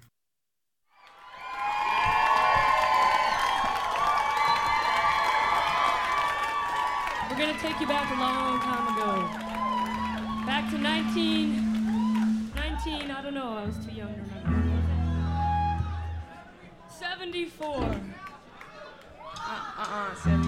We're 7.30 7.36
going 7.36 7.54
to 7.54 7.60
take 7.60 7.78
you 7.80 7.86
back 7.86 8.10
a 8.10 8.14
long 8.18 8.58
time 8.60 8.96
ago. 8.96 9.28
Back 10.46 10.70
to 10.70 10.78
19, 10.78 12.52
19, 12.54 13.10
I 13.10 13.22
don't 13.22 13.34
know, 13.34 13.58
I 13.58 13.66
was 13.66 13.76
too 13.84 13.92
young 13.92 14.14
to 14.14 14.20
remember. 14.44 14.82
74. 16.88 17.76
Uh-uh, 19.36 20.14
72. 20.14 20.47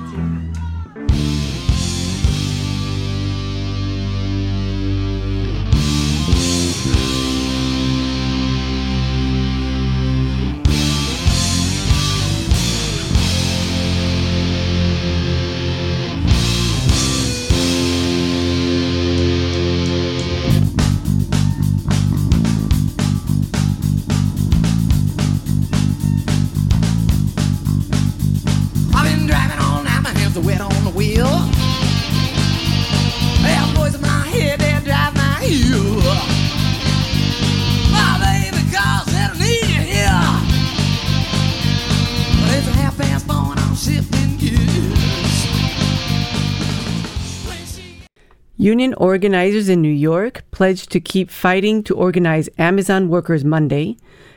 Union 48.70 48.94
organizers 48.98 49.68
in 49.68 49.82
New 49.82 49.98
York 50.10 50.44
pledged 50.52 50.92
to 50.92 51.00
keep 51.00 51.28
fighting 51.28 51.82
to 51.82 51.96
organize 51.96 52.48
Amazon 52.56 53.08
Workers 53.08 53.44
Monday, 53.44 53.96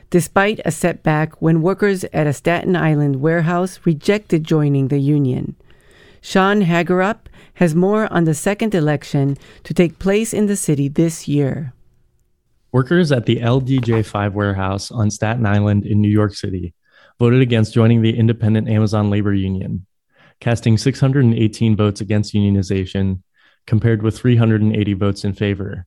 despite 0.09 0.59
a 0.65 0.71
setback 0.71 1.39
when 1.39 1.61
workers 1.61 2.03
at 2.05 2.25
a 2.25 2.33
Staten 2.33 2.75
Island 2.75 3.17
warehouse 3.17 3.79
rejected 3.85 4.43
joining 4.43 4.87
the 4.87 4.97
union. 4.97 5.55
Sean 6.19 6.63
Hagerup 6.63 7.19
has 7.61 7.75
more 7.75 8.11
on 8.11 8.23
the 8.23 8.33
second 8.33 8.73
election 8.73 9.37
to 9.65 9.71
take 9.71 9.99
place 9.99 10.33
in 10.33 10.47
the 10.47 10.55
city 10.55 10.87
this 10.87 11.27
year. 11.27 11.71
Workers 12.71 13.11
at 13.11 13.27
the 13.27 13.35
LDJ5 13.35 14.33
warehouse 14.33 14.89
on 14.89 15.11
Staten 15.11 15.45
Island 15.45 15.85
in 15.85 16.01
New 16.01 16.09
York 16.09 16.33
City 16.33 16.73
voted 17.19 17.41
against 17.41 17.75
joining 17.75 18.01
the 18.01 18.17
independent 18.17 18.67
Amazon 18.67 19.11
labor 19.11 19.35
union, 19.35 19.85
casting 20.39 20.75
618 20.75 21.75
votes 21.75 22.01
against 22.01 22.33
unionization 22.33 23.21
compared 23.65 24.01
with 24.01 24.17
380 24.17 24.93
votes 24.93 25.23
in 25.23 25.33
favor. 25.33 25.85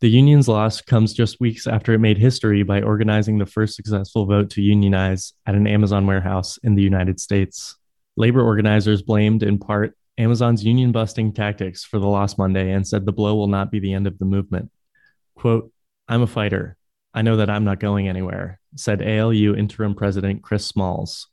The 0.00 0.08
union's 0.08 0.48
loss 0.48 0.80
comes 0.80 1.12
just 1.12 1.40
weeks 1.40 1.66
after 1.66 1.92
it 1.92 1.98
made 1.98 2.16
history 2.16 2.62
by 2.62 2.80
organizing 2.80 3.36
the 3.36 3.44
first 3.44 3.76
successful 3.76 4.24
vote 4.24 4.48
to 4.50 4.62
unionize 4.62 5.34
at 5.44 5.54
an 5.54 5.66
Amazon 5.66 6.06
warehouse 6.06 6.58
in 6.62 6.74
the 6.74 6.82
United 6.82 7.20
States. 7.20 7.76
Labor 8.16 8.40
organizers 8.40 9.02
blamed, 9.02 9.42
in 9.42 9.58
part, 9.58 9.94
Amazon's 10.16 10.64
union 10.64 10.90
busting 10.90 11.32
tactics 11.34 11.84
for 11.84 11.98
the 11.98 12.06
loss 12.06 12.38
Monday 12.38 12.72
and 12.72 12.86
said 12.86 13.04
the 13.04 13.12
blow 13.12 13.34
will 13.34 13.46
not 13.46 13.70
be 13.70 13.78
the 13.78 13.92
end 13.92 14.06
of 14.06 14.18
the 14.18 14.24
movement. 14.24 14.70
Quote, 15.34 15.70
I'm 16.08 16.22
a 16.22 16.26
fighter. 16.26 16.76
I 17.12 17.22
know 17.22 17.36
that 17.36 17.50
I'm 17.50 17.64
not 17.64 17.80
going 17.80 18.08
anywhere, 18.08 18.60
said 18.76 19.02
ALU 19.02 19.54
interim 19.54 19.94
president 19.94 20.42
Chris 20.42 20.64
Smalls, 20.64 21.28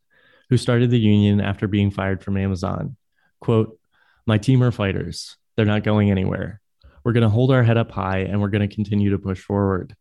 who 0.50 0.58
started 0.58 0.90
the 0.90 1.00
union 1.00 1.40
after 1.40 1.68
being 1.68 1.92
fired 1.92 2.24
from 2.24 2.38
Amazon. 2.38 2.98
Quote, 3.40 3.77
My 4.28 4.38
team 4.38 4.62
are 4.62 4.72
fighters. 4.72 5.38
They're 5.56 5.66
not 5.66 5.86
going 5.86 6.12
anywhere. 6.12 6.60
We're 7.06 7.14
going 7.14 7.24
to 7.24 7.30
hold 7.30 7.50
our 7.50 7.64
head 7.64 7.78
up 7.78 7.92
high 7.92 8.20
and 8.20 8.42
we're 8.42 8.50
going 8.50 8.68
to 8.68 8.76
continue 8.76 9.12
to 9.12 9.18
push 9.18 9.40
forward. 9.40 9.96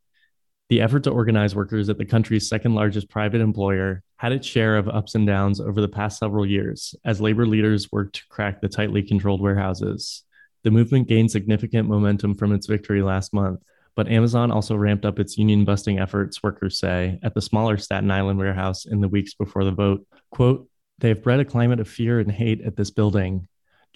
The 0.68 0.80
effort 0.80 1.04
to 1.04 1.12
organize 1.12 1.54
workers 1.54 1.88
at 1.88 1.96
the 1.96 2.04
country's 2.04 2.48
second 2.48 2.74
largest 2.74 3.08
private 3.08 3.40
employer 3.40 4.02
had 4.16 4.32
its 4.32 4.44
share 4.44 4.78
of 4.78 4.88
ups 4.88 5.14
and 5.14 5.28
downs 5.28 5.60
over 5.60 5.80
the 5.80 5.86
past 5.86 6.18
several 6.18 6.44
years 6.44 6.92
as 7.04 7.20
labor 7.20 7.46
leaders 7.46 7.92
worked 7.92 8.16
to 8.16 8.22
crack 8.28 8.60
the 8.60 8.68
tightly 8.68 9.00
controlled 9.00 9.40
warehouses. 9.40 10.24
The 10.64 10.72
movement 10.72 11.06
gained 11.06 11.30
significant 11.30 11.88
momentum 11.88 12.34
from 12.34 12.52
its 12.52 12.66
victory 12.66 13.02
last 13.02 13.32
month, 13.32 13.62
but 13.94 14.08
Amazon 14.08 14.50
also 14.50 14.74
ramped 14.74 15.04
up 15.04 15.20
its 15.20 15.38
union 15.38 15.64
busting 15.64 16.00
efforts, 16.00 16.42
workers 16.42 16.80
say, 16.80 17.20
at 17.22 17.34
the 17.34 17.40
smaller 17.40 17.76
Staten 17.76 18.10
Island 18.10 18.40
warehouse 18.40 18.86
in 18.86 19.00
the 19.00 19.08
weeks 19.08 19.34
before 19.34 19.62
the 19.62 19.70
vote. 19.70 20.04
Quote, 20.32 20.68
they 20.98 21.10
have 21.10 21.22
bred 21.22 21.38
a 21.38 21.44
climate 21.44 21.78
of 21.78 21.86
fear 21.86 22.18
and 22.18 22.32
hate 22.32 22.62
at 22.62 22.74
this 22.74 22.90
building. 22.90 23.46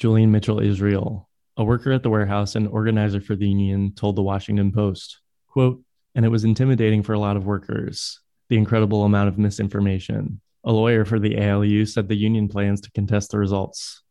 Julian 0.00 0.32
Mitchell 0.32 0.60
Israel, 0.60 1.28
a 1.58 1.62
worker 1.62 1.92
at 1.92 2.02
the 2.02 2.08
warehouse 2.08 2.54
and 2.54 2.66
organizer 2.66 3.20
for 3.20 3.36
the 3.36 3.46
union, 3.46 3.92
told 3.94 4.16
the 4.16 4.22
Washington 4.22 4.72
Post. 4.72 5.20
Quote, 5.46 5.82
and 6.14 6.24
it 6.24 6.30
was 6.30 6.42
intimidating 6.42 7.02
for 7.02 7.12
a 7.12 7.18
lot 7.18 7.36
of 7.36 7.44
workers, 7.44 8.18
the 8.48 8.56
incredible 8.56 9.04
amount 9.04 9.28
of 9.28 9.36
misinformation. 9.36 10.40
A 10.64 10.72
lawyer 10.72 11.04
for 11.04 11.18
the 11.18 11.36
ALU 11.38 11.84
said 11.84 12.08
the 12.08 12.16
union 12.16 12.48
plans 12.48 12.80
to 12.80 12.90
contest 12.92 13.30
the 13.30 13.38
results. 13.38 14.02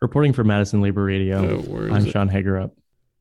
Reporting 0.00 0.32
for 0.32 0.42
Madison 0.42 0.80
Labor 0.80 1.04
Radio, 1.04 1.60
Uh, 1.60 1.94
I'm 1.94 2.06
it? 2.06 2.10
Sean 2.10 2.30
Hagerup. 2.30 2.70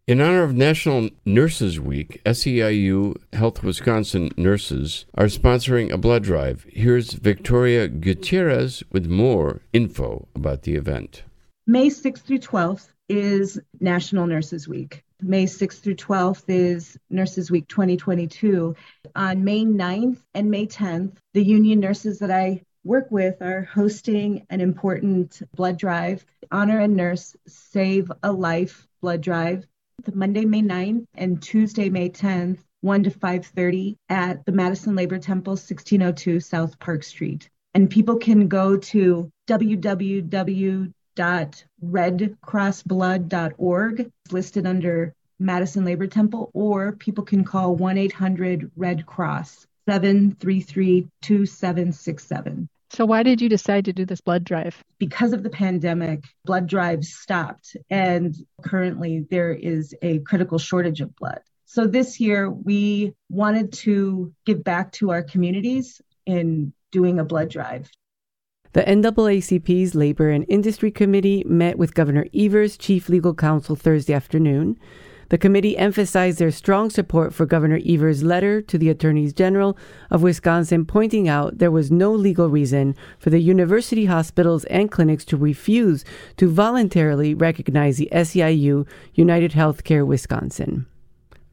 In 0.08 0.22
honor 0.22 0.44
of 0.44 0.56
National 0.56 1.10
Nurses 1.26 1.82
Week, 1.82 2.22
SEIU 2.26 3.16
Health 3.34 3.62
Wisconsin 3.62 4.32
nurses 4.38 5.06
are 5.16 5.26
sponsoring 5.26 5.92
a 5.92 5.98
blood 5.98 6.24
drive. 6.24 6.66
Here's 6.70 7.14
Victoria 7.14 7.90
Gutierrez 7.90 8.84
with 8.90 9.08
more 9.08 9.62
info 9.74 10.30
about 10.34 10.64
the 10.64 10.76
event. 10.76 11.24
May 11.69 11.89
6th 11.89 12.21
through 12.21 12.39
12th 12.39 12.88
is 13.10 13.60
National 13.79 14.25
Nurses 14.25 14.67
Week. 14.67 15.03
May 15.21 15.45
6th 15.45 15.82
through 15.82 15.97
12th 15.97 16.45
is 16.47 16.97
Nurses 17.12 17.51
Week 17.51 17.67
2022. 17.67 18.75
On 19.15 19.43
May 19.43 19.65
9th 19.65 20.17
and 20.34 20.49
May 20.49 20.65
10th, 20.65 21.17
the 21.36 21.43
union 21.43 21.79
nurses 21.79 22.17
that 22.17 22.32
I 22.32 22.63
work 22.84 23.12
with 23.12 23.43
are 23.43 23.62
hosting 23.62 24.47
an 24.49 24.62
important 24.62 25.43
blood 25.53 25.77
drive, 25.77 26.25
Honor 26.51 26.79
a 26.79 26.88
Nurse, 26.88 27.36
Save 27.47 28.12
a 28.23 28.32
Life 28.32 28.88
blood 28.99 29.21
drive. 29.21 29.67
The 30.05 30.15
Monday, 30.15 30.45
May 30.45 30.63
9th 30.63 31.05
and 31.13 31.39
Tuesday, 31.39 31.91
May 31.91 32.10
10th 32.10 32.65
1 32.82 33.03
to 33.03 33.12
5:30 33.12 33.95
at 34.10 34.43
the 34.43 34.53
Madison 34.53 34.95
Labor 34.95 35.19
Temple, 35.19 35.55
1602 35.55 36.39
South 36.39 36.79
Park 36.79 37.03
Street. 37.03 37.47
And 37.75 37.91
people 37.91 38.15
can 38.15 38.47
go 38.47 38.75
to 38.75 39.32
www.redcrossblood.org. 41.19 43.99
It's 43.99 44.32
listed 44.32 44.65
under 44.65 45.13
Madison 45.38 45.86
Labor 45.86 46.08
Temple, 46.08 46.49
or 46.53 46.93
people 46.93 47.23
can 47.23 47.43
call 47.43 47.75
1 47.75 47.97
800 47.97 48.71
Red 48.75 49.05
Cross 49.05 49.67
733 49.88 51.08
2767. 51.21 52.67
So, 52.91 53.05
why 53.05 53.21
did 53.23 53.41
you 53.41 53.49
decide 53.49 53.86
to 53.86 53.93
do 53.93 54.05
this 54.05 54.21
blood 54.21 54.43
drive? 54.43 54.84
Because 54.97 55.34
of 55.34 55.43
the 55.43 55.49
pandemic, 55.49 56.23
blood 56.45 56.67
drives 56.67 57.13
stopped, 57.13 57.75
and 57.89 58.36
currently 58.63 59.25
there 59.29 59.53
is 59.53 59.93
a 60.01 60.19
critical 60.19 60.58
shortage 60.58 61.01
of 61.01 61.15
blood. 61.15 61.41
So, 61.65 61.86
this 61.86 62.19
year 62.19 62.49
we 62.49 63.13
wanted 63.29 63.73
to 63.73 64.34
give 64.45 64.63
back 64.63 64.91
to 64.93 65.12
our 65.12 65.21
communities 65.21 66.01
in 66.25 66.73
doing 66.91 67.19
a 67.19 67.23
blood 67.23 67.49
drive. 67.49 67.91
The 68.73 68.84
NAACP's 68.84 69.95
Labor 69.95 70.29
and 70.29 70.45
Industry 70.47 70.91
Committee 70.91 71.43
met 71.47 71.79
with 71.79 71.95
Governor 71.95 72.27
Evers' 72.36 72.77
chief 72.77 73.10
legal 73.10 73.34
counsel 73.34 73.75
Thursday 73.75 74.13
afternoon. 74.13 74.77
The 75.29 75.39
committee 75.39 75.75
emphasized 75.75 76.38
their 76.38 76.51
strong 76.51 76.91
support 76.91 77.34
for 77.34 77.47
Governor 77.47 77.79
Evers' 77.84 78.21
letter 78.21 78.62
to 78.62 78.77
the 78.77 78.89
attorneys 78.89 79.34
general 79.34 79.75
of 80.12 80.21
Wisconsin, 80.21 80.86
pointing 80.86 81.27
out 81.27 81.58
there 81.58 81.71
was 81.71 81.89
no 81.89 82.12
legal 82.12 82.47
reason 82.47 82.95
for 83.17 83.32
the 83.32 83.39
university 83.39 84.05
hospitals 84.05 84.65
and 84.65 84.91
clinics 84.91 85.25
to 85.25 85.38
refuse 85.38 86.05
to 86.38 86.47
voluntarily 86.47 87.34
recognize 87.34 87.97
the 87.97 88.10
SEIU 88.12 88.86
United 89.15 89.53
Healthcare 89.53 90.05
Wisconsin. 90.05 90.86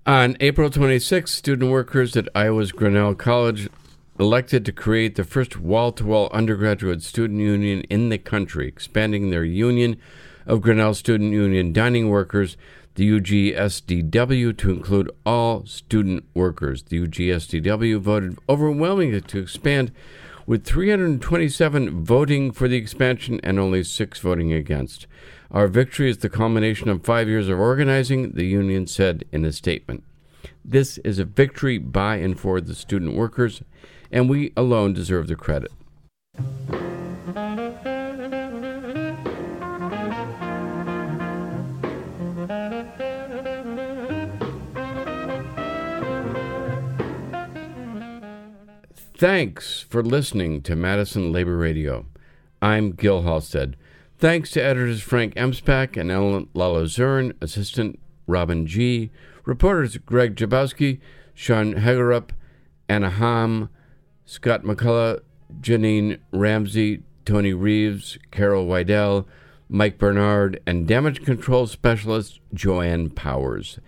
On 0.05 0.37
April 0.40 0.68
26, 0.68 1.33
student 1.33 1.70
workers 1.70 2.14
at 2.14 2.29
Iowa's 2.35 2.72
Grinnell 2.72 3.14
College 3.14 3.70
elected 4.18 4.64
to 4.64 4.72
create 4.72 5.14
the 5.14 5.24
first 5.24 5.59
wall 5.59 5.92
to 5.92 6.05
wall 6.05 6.29
undergraduate 6.33 7.02
student 7.02 7.40
union 7.40 7.83
in 7.83 8.09
the 8.09 8.18
country, 8.18 8.66
expanding 8.66 9.31
their 9.31 9.44
union 9.44 9.96
of 10.46 10.61
Grinnell 10.61 10.94
Student 10.94 11.33
Union 11.33 11.72
dining 11.72 12.09
workers 12.09 12.57
the 12.96 13.20
UGSDW 13.20 14.57
to 14.57 14.70
include 14.70 15.11
all 15.26 15.66
student 15.66 16.24
workers. 16.35 16.83
The 16.83 17.07
UGSDW 17.07 18.00
voted 18.00 18.38
overwhelmingly 18.48 19.20
to 19.20 19.38
expand, 19.38 19.92
with 20.46 20.64
327 20.64 22.05
voting 22.05 22.52
for 22.52 22.68
the 22.68 22.76
expansion 22.76 23.38
and 23.42 23.59
only 23.59 23.85
six 23.85 24.18
voting 24.20 24.52
against. 24.52 25.07
Our 25.50 25.68
victory 25.68 26.09
is 26.09 26.18
the 26.18 26.31
culmination 26.31 26.88
of 26.88 27.05
five 27.05 27.29
years 27.29 27.48
of 27.48 27.61
organizing, 27.61 28.33
the 28.33 28.46
union 28.46 28.87
said 28.87 29.24
in 29.31 29.44
a 29.44 29.52
statement. 29.52 30.02
This 30.64 30.98
is 30.98 31.18
a 31.18 31.24
victory 31.24 31.79
by 31.79 32.16
and 32.16 32.38
for 32.38 32.61
the 32.61 32.74
student 32.74 33.14
workers, 33.14 33.62
and 34.11 34.29
we 34.29 34.53
alone 34.57 34.92
deserve 34.92 35.29
the 35.29 35.37
credit. 35.37 35.73
Thanks 49.19 49.81
for 49.81 50.03
listening 50.03 50.61
to 50.62 50.77
Madison 50.77 51.33
Labor 51.33 51.57
Radio. 51.57 52.05
I'm 52.61 52.92
Gil 52.92 53.23
Halstead. 53.23 53.77
Thanks 54.19 54.51
to 54.51 54.62
editors 54.62 55.01
Frank 55.01 55.35
Emspak 55.37 55.97
and 55.97 56.11
Ellen 56.11 56.49
Lalazern, 56.55 57.33
assistant 57.40 57.99
Robin 58.27 58.66
G., 58.66 59.11
reporters 59.47 59.97
Greg 59.99 60.37
Jabowski, 60.37 61.01
Sean 61.33 61.75
Hagerup, 61.77 62.31
Anna 62.90 63.09
Ham, 63.09 63.71
Scott 64.27 64.65
McCullough, 64.65 65.21
Janine 65.61 66.19
Ramsey, 66.33 67.03
Tony 67.25 67.55
Reeves, 67.55 68.19
Carol 68.31 68.67
Weidel, 68.67 69.25
Mike 69.69 69.99
Bernard, 69.99 70.61
and 70.67 70.87
damage 70.87 71.25
control 71.25 71.67
specialist 71.67 72.41
Joanne 72.53 73.11
Powers. 73.11 73.79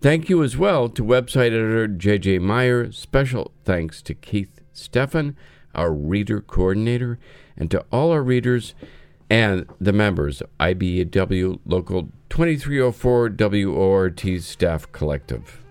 Thank 0.00 0.28
you 0.28 0.42
as 0.42 0.56
well 0.56 0.88
to 0.90 1.02
website 1.02 1.46
editor 1.46 1.88
JJ 1.88 2.40
Meyer. 2.40 2.92
Special 2.92 3.52
thanks 3.64 4.02
to 4.02 4.14
Keith 4.14 4.60
Steffen, 4.74 5.34
our 5.74 5.92
reader 5.92 6.42
coordinator, 6.42 7.18
and 7.56 7.70
to 7.70 7.84
all 7.90 8.12
our 8.12 8.22
readers 8.22 8.74
and 9.28 9.66
the 9.80 9.92
members 9.92 10.42
of 10.42 10.48
IBEW 10.58 11.60
Local 11.64 12.10
2304 12.28 13.30
WORT 13.38 14.24
Staff 14.40 14.92
Collective. 14.92 15.62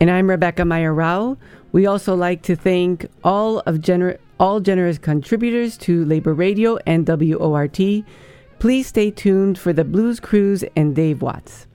And 0.00 0.10
I'm 0.10 0.28
Rebecca 0.28 0.64
Meyer 0.64 0.94
Rao. 0.94 1.36
We 1.74 1.86
also 1.86 2.14
like 2.14 2.42
to 2.42 2.54
thank 2.54 3.08
all 3.24 3.58
of 3.66 3.78
gener- 3.78 4.18
all 4.38 4.60
generous 4.60 4.96
contributors 4.96 5.76
to 5.78 6.04
Labor 6.04 6.32
Radio 6.32 6.78
and 6.86 7.04
WORT. 7.04 7.80
Please 8.60 8.86
stay 8.86 9.10
tuned 9.10 9.58
for 9.58 9.72
the 9.72 9.82
Blues 9.82 10.20
Cruise 10.20 10.64
and 10.76 10.94
Dave 10.94 11.20
Watts. 11.20 11.66